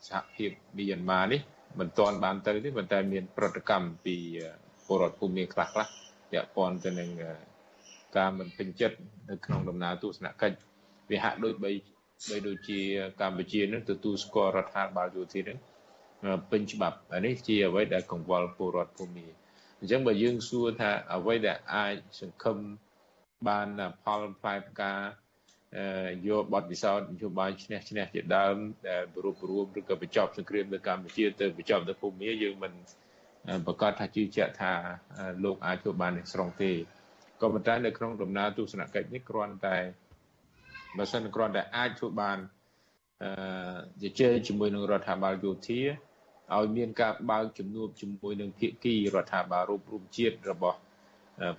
[0.09, 1.41] សហភាពមីយ៉ាន់ម៉ានេះ
[1.81, 4.17] មិនទាន់បានទៅទេប៉ុន្តែមាន ប្រតិកម្មពី
[4.87, 5.87] ពលរដ្ឋភូមិខ្លះខ្លះ
[6.31, 7.11] ពាក់ព័ន្ធទៅនឹង
[8.17, 8.97] ការមិនពេញចិត្ត
[9.31, 10.57] នៅក្នុងដំណើរទស្សនកិច្ច
[11.11, 11.71] វាហាក់ដូចបី
[12.31, 12.81] បីដូចជា
[13.21, 15.59] កម្ពុជានឹងទទួលស្គាល់រដ្ឋាភិបាលយោធានឹង
[16.51, 19.25] ពេញច្បាប់នេះជាអ្វីដែលកង្វល់ពលរដ្ឋភូមិ
[19.81, 22.59] អញ្ចឹងបើយើងសួរថាអ្វីដែលអាចសង្ឃឹម
[23.47, 23.67] បាន
[24.05, 24.93] ផលផ្លែផ្កា
[26.29, 28.57] យកបទពិសោធន៍នយោបាយឈ្នះឈ្នះជាដើម
[28.89, 32.73] ដែលបរួបរួមឬក៏បញ្ចប់សង្គ្រាមនៅកម្ពុជាទៅបញ្ចប់នៅភូមាយើងមិន
[33.67, 34.73] ប្រកាសថាជឿជាក់ថា
[35.45, 36.73] លោកអាចធ្វើបានទាំងស្រុងទេ
[37.41, 39.79] ក៏ប៉ុន្តែនៅក្នុងដំណើរទស្សនកិច្ចនេះគ្រាន់តែ
[40.97, 42.39] បើសិនគ្រាន់តែអាចធ្វើបាន
[43.23, 45.81] អឺជជែកជាមួយនឹងរដ្ឋាភិបាលយោធា
[46.57, 50.79] ឲ្យមានការបើកជំនួបជាមួយនឹងភាគីរដ្ឋាភិបាលរូបរួមជាតិរបស់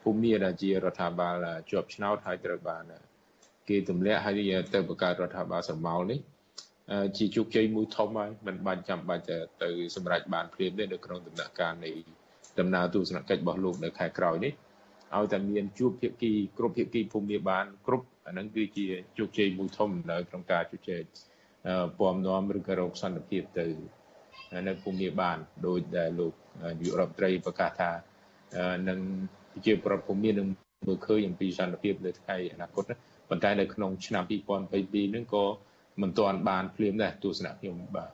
[0.02, 1.36] ភូមិដែលជារដ្ឋាភិបាល
[1.70, 2.84] ជាប់ឆ្នោតហើយត្រូវបាន
[3.70, 6.20] គេទម្លាក់ហើយទៅបង្កើតរដ្ឋាភិបាលស្រមោលនេះ
[7.18, 9.24] ជាជោគជ័យមួយធំហើយមិនបាច់ចាំបាច់
[9.64, 11.92] ទៅសម្រេចបានភ្លាមទេនៅក្នុងដំណាក់កាលនៃ
[12.60, 14.54] ដំណើរទស្សនកិច្ចរបស់លោកនៅខែក្រោយនេះ
[15.16, 18.86] ឲ្យតែមានជួបភាគីគ្រប់ភាគីភូមិបានគ្រប់អានឹងគឺជា
[19.18, 21.04] ជោគជ័យមួយធំនៅក្នុងការជជែក
[22.00, 23.68] ពំនាំឬក៏រកសន្តិភាពទៅ
[24.68, 26.34] នៅភូមិបានដោយដែលលោក
[26.80, 27.92] នាយករដ្ឋមន្ត្រីប្រកាសថា
[28.90, 29.00] នឹង
[29.66, 30.48] ជាប្រពភូមិនឹង
[30.88, 32.84] មើលឃើញអំពីសន្តិភាពនៅថ្ងៃអនាគត
[33.30, 34.24] ប៉ុន្តែនៅក្នុងឆ្នាំ
[34.70, 35.44] 2022នឹងក៏
[36.02, 38.12] មិនទាន់បានភ្លាមដែរទស្សនៈខ្ញុំបាទ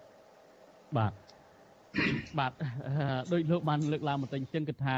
[0.97, 1.13] បាទ
[2.39, 2.51] បាទ
[3.31, 4.97] ដោយលោកបានលើកឡើងបន្តិចអញ្ចឹងគឺថា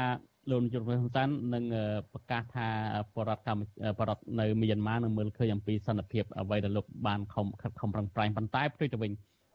[0.50, 1.64] លោកនាយករដ្ឋមន្ត្រីហ៊ុនសែននឹង
[2.12, 2.68] ប្រកាសថា
[3.14, 9.12] បរដ្ឋកម្ពុជាបរដ្ឋនៅមីយ៉ាន់ម៉ានឹងមើលឃើញអំពីសន្តិភាពអ្វីដែលលោកបានខំខិតខំប្រឹងប្រែងប៉ុន្តែផ្ទុយទៅវិញ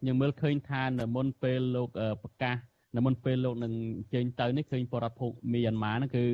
[0.08, 1.90] យើងមើលឃើញថានៅមុនពេលលោក
[2.24, 2.56] ប្រកាស
[2.96, 3.74] នៅមុនពេលលោកនឹង
[4.14, 6.26] ចេញទៅនេះឃើញបរដ្ឋភូមីយ៉ាន់ម៉ានឹងគឺ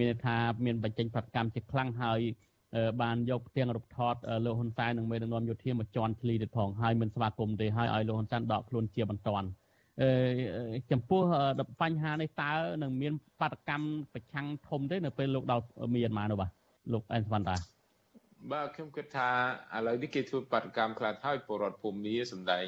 [0.00, 2.20] មានថាមានបញ្ចេញប្រតិកម្មជាខ្លាំងហើយ
[3.02, 9.48] បានយកផ្ទាំងរូបថតលោកហ៊ុនសែននិងមេដឹកនាំយោធាមកជន់ឈ្លីទៀតផងហើយមិនស្វាគមន៍ទេហើយឲ្យលោកហ៊ុនសែនដកខ្លួនជាបន្ទាន់
[10.90, 11.22] ចំពោះ
[11.82, 12.50] បញ្ហានេះតើ
[12.82, 16.50] នឹងមានបាតកម្មប្រឆាំងធំទេនៅពេលលោកដល់មានមកនោះបាទ
[16.92, 17.56] លោកអែនសវណ្ណតា
[18.52, 19.28] បាទខ្ញុំគិតថា
[19.76, 22.64] ឥឡូវនេះគេធ្វើបាតកម្មខ្លះហើយពលរដ្ឋភូមិសម្ដែង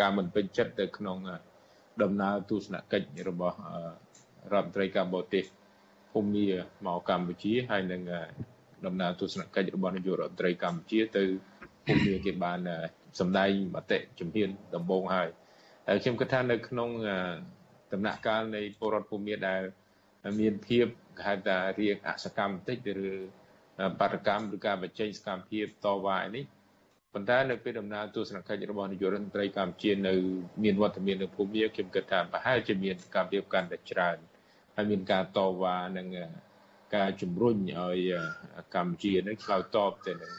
[0.00, 1.18] ការមិនពេញចិត្តទៅក្នុង
[2.02, 3.56] ដំណើរទស្សនកិច្ចរបស់
[4.52, 5.40] រដ្ឋមន្ត្រីកម្ពុជា
[6.14, 6.44] ភូមិ
[6.86, 8.02] មកកម្ពុជាហើយនឹង
[8.86, 11.24] ដំណើរទស្សនកិច្ចរបស់នាយករដ្ឋមន្ត្រីកម្ពុជាទៅ
[11.86, 12.58] ភូមិគេបាន
[13.20, 15.28] សម្ដែងមតិជំហានដំបូងហើយ
[15.88, 16.90] ហើយខ្ញុំគិតថានៅក្នុង
[17.92, 19.62] ដំណាក់កាលនៃពលរដ្ឋភូមិដែល
[20.40, 20.86] មានភាព
[21.18, 23.10] គេហៅថារៀងអសកម្មបន្តិចឬ
[24.00, 26.44] បដកម្មឬការបញ្ចេញសកម្មភាពតវ៉ានេះ
[27.12, 30.14] ប៉ុន្តែនៅពេលដំណើរទស្សនកិច្ចរបស់នាយករដ្ឋមន្ត្រីកម្ពុជានៅ
[30.64, 34.16] មានវត្តមាននៅភូមិខ្ញុំគិតថាប្រហែលជាមានសកម្មភាពកាន់តែច្រើន
[34.76, 36.08] ហើយមានការតវ៉ានិង
[36.96, 37.98] ការជំរុញឲ្យ
[38.74, 40.32] កម្ពុជានឹងឆ្លើយតបទៅនឹង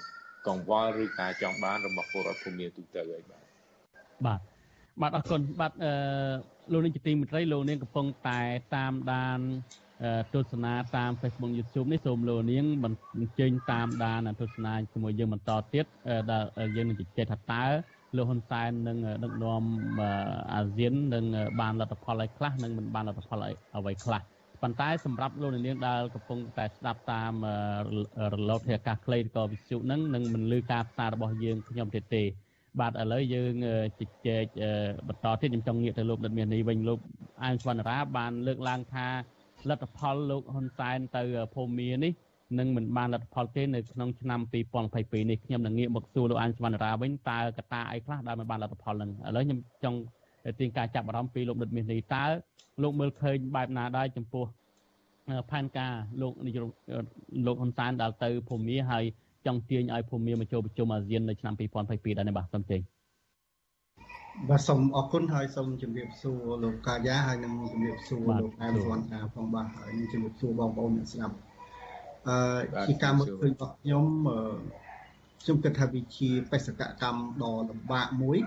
[0.48, 3.44] កង្វល់ឬការចង់បានរបស់ពលរដ្ឋភូមិទូទៅហើយបាទ
[4.26, 4.40] បាទ
[5.02, 5.92] បាទអរគុណបាទអឺ
[6.72, 8.40] លោកនាងជាទីមេត្រីលោកនាងកំពុងតែ
[8.76, 9.40] តាមដាន
[10.34, 15.86] ទស្សនាតាម Facebook YouTube នេះសូមលោកនាងបញ្ចេញតាមដានទស្សនាជាមួយយើងបន្តទៀត
[16.32, 17.64] ដែលយើងនឹងជជែកថាតើ
[18.18, 19.64] លោកហ៊ុនសែននឹងដឹកនាំ
[20.54, 21.26] អាស៊ាននឹង
[21.62, 23.44] បានលទ្ធផលអីខ្លះនិងមិនបានលទ្ធផល
[23.78, 24.22] អ្វីខ្លះ
[24.62, 27.34] ប៉ុន្តែសម្រាប់លោកនាងដែលកំពុងតែស្ដាប់តាម
[28.34, 32.24] រលកធាតុអាកាសខ្លីក៏វិទ្យុនឹងនឹងមិនលឺការផ្សាយរបស់យើងខ្ញុំទេទេ
[32.80, 33.54] បាទឥឡូវយើង
[34.00, 34.46] ជជែក
[35.08, 37.00] បន្តទៀតខ្ញុំចង់ងាកទៅលោកដិតមាននេះវិញលោក
[37.44, 39.08] អានស្វណ្ណរាបានលើកឡើងថា
[39.70, 41.24] លទ្ធផលលោកហ៊ុនសែនទៅ
[41.56, 42.12] ភូមិនេះ
[42.60, 44.40] នឹងមិនបានលទ្ធផលទេនៅក្នុងឆ្នាំ
[44.84, 50.00] 2022នេះខ្ញុំនឹងងាកមកសួរលោកអានស្វណ្ណរាវិញតើកត្តាអីខ្លះដែលមិនបានលទ្ធផលនឹងឥឡូវខ្ញុំចង់
[50.60, 52.24] ទាញការចាប់អារម្មណ៍ពីលោកដិតមាននេះតើ
[52.84, 54.46] លោកមើលឃើញបែបណាដែរចំពោះ
[55.52, 56.64] ផែនការលោកនាយក
[57.46, 59.04] លោកហ៊ុនសែនដែលទៅភូមិហើយ
[59.46, 62.82] ចង់ទាញឲ្យភូមិមកចូលប្រជុំអាស៊ាននៅឆ្នាំ2022ដែរនេះបាទសូមជើញ
[64.50, 71.36] បាទសូមអរគុណហើយសូមជម្រាបសួរលោកកាយាហើយនិងជម្រាបសួរលោកអែមសវណ្ណតាផងបាទហើយនឹងជម្រាបសួរបងប្អូនអ្នកស្ដាប់
[72.28, 72.38] អឺ
[72.88, 74.06] ជាការមើលឃើញរបស់ខ្ញុំ
[75.42, 78.38] ខ្ញុំគិតថាវាជាបេសកកម្មដ៏លំបាកមួយ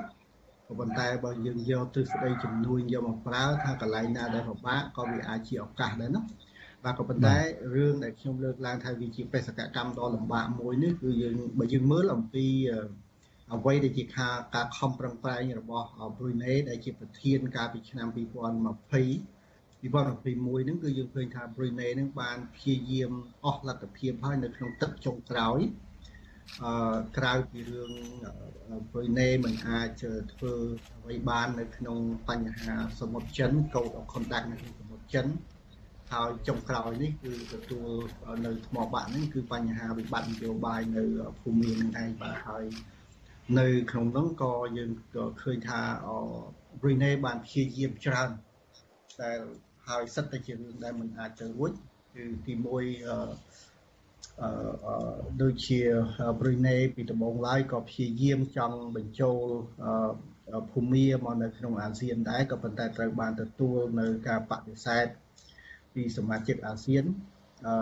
[0.79, 6.23] ប៉ុន្តែបើយើងយកទ្រឹស្ដីជំនួយយកមកប្រើថាកន្លែងណាដែលពិបាកក៏វាអាចជាឱកាសដែរណា
[6.85, 7.37] បាទក៏ប៉ុន្តែ
[7.75, 12.47] រឿងដែលខ្ញុំលើកឡើងថាវាជាបេសកកម្មដ៏លំបាកមួយនេះគឺយើងបើយើងមើលអំពី
[13.55, 19.38] អ្វីដែលជាការការខំប្រឹងប្រែងរបស់ប្រុយណេដែលជាប្រធានកាលពីឆ្នាំ2020
[19.83, 23.13] 2021ហ្នឹងគឺយើងឃើញថាប្រុយណេហ្នឹងបានព្យាយាម
[23.45, 25.61] អស់លទ្ធភាពហើយនៅក្នុងទឹកចុងក្រោយ
[26.63, 27.93] អឺក្រៅពីរឿង
[28.91, 30.03] ប្រុយណេមិនអាច
[30.33, 30.55] ធ្វើ
[31.01, 31.99] អ្វីបាននៅក្នុង
[32.29, 35.27] បញ្ហាសមុទ្រចិនកោតអខុនដាក់នៅក្នុងសមុទ្រចិន
[36.13, 37.91] ហើយចុងក្រោយនេះគឺទទួល
[38.47, 41.05] នៅថ្មបាក់នេះគឺបញ្ហាវិបត្តិនយោបាយនៅ
[41.41, 42.65] ភូមិនឹងឯងបាទហើយ
[43.59, 45.81] នៅក្នុងនោះក៏យើងក៏ឃើញថា
[46.81, 48.31] ប៊្រីណេបានព្យាយាមច្រើន
[49.21, 49.33] តែ
[49.89, 51.73] ហើយសិតតែជារឿងដែលមិនអាចទៅរួច
[52.15, 52.85] គឺទី1អឺ
[54.41, 54.51] អឺ
[55.43, 55.81] ដូចជា
[56.41, 59.47] ប៊្រីណេពីដំបូងឡើយក៏ព្យាយាមចង់បញ្ចូល
[60.71, 65.07] ភូមិមកនៅក្នុងអាស៊ានដែរក៏ប៉ុន្តែត្រូវបានទទួលនៅការបដិសេធ
[65.95, 67.05] ពីសមាជិកអាស៊ាន
[67.67, 67.75] អឺ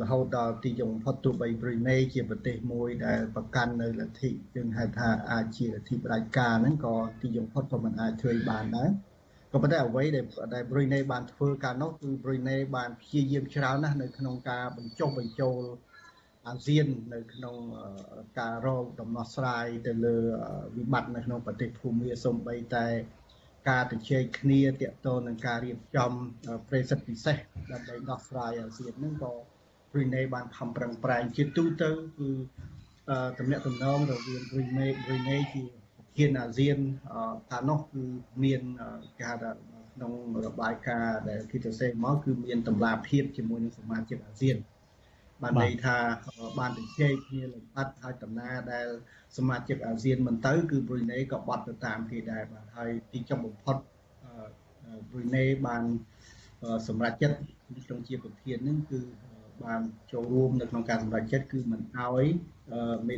[0.00, 8.90] រហូតដល់ទីចុងបំផុតទោះបីប្រ៊ុយណេជាប្រទេសមួយដែលប្រកាន់នៅលទ្ធិយើងហៅថាអាចជាលទ្ធិផ្ដាច់ការហ្នឹងក៏ទីចុងបំផុតក៏មិនអាចធ្វើបានដែរ
[9.54, 10.24] ក៏ប៉ុន្តែអ្វីដែល
[10.54, 15.60] ដែលប្រ៊ុយណេបានធ្វើកាលនោះគឺប្រ៊ុយណេបានព្យាយាមច្រើនណាស់នៅក្នុងការបញ្ចុះបញ្ចូល
[16.46, 17.56] អាស៊ាននៅក្នុង
[18.40, 20.16] ការរកដំណោះស្រាយទៅលើ
[20.76, 22.86] វិបត្តិនៅក្នុងប្រទេសភូមាសូម្បីតែ
[23.70, 26.12] ការជជែកគ្នាទាក់ទងនឹងការរៀបចំ
[26.68, 27.36] ប្រេសិតពិសេស
[27.72, 29.32] ដើម្បីដោះស្រាយអាស៊ានហ្នឹងក៏
[29.92, 32.28] ព្រីណេបានខំប្រឹងប្រែងជាទូទៅគឺ
[33.38, 35.83] តំណាក់តំណងរវាង Brunei Brunei ជា
[36.14, 36.78] ប្រធានអាស៊ាន
[37.50, 38.02] កាលនោះគឺ
[38.44, 38.62] មាន
[39.18, 39.50] គេហៅថា
[39.94, 40.12] ក្នុង
[40.46, 44.56] របាយការណ៍ដែលគេទៅសេមកគឺមានតម្លាភាពជាមួយនឹងសមាជិកអាស៊ាន
[45.42, 45.96] បានន័យថា
[46.58, 48.88] បានទៅជែកគ្នាលំអិតហើយដំណើរដែល
[49.36, 53.76] សមាជិកអាស៊ានមិនទៅគឺ Brunei ក៏បាត់ទៅតាមគេដែរបាទហើយទីចុងបំផុត
[55.10, 55.82] Brunei បាន
[56.88, 57.38] សម្រេចចិត្ត
[57.86, 59.00] ក្នុងជាប្រធាននឹងគឺ
[59.64, 59.80] បាន
[60.12, 62.24] ចូលរួមនៅក្នុងការសម្រេចចិត្តគឺមិនអោយ
[63.08, 63.12] មេ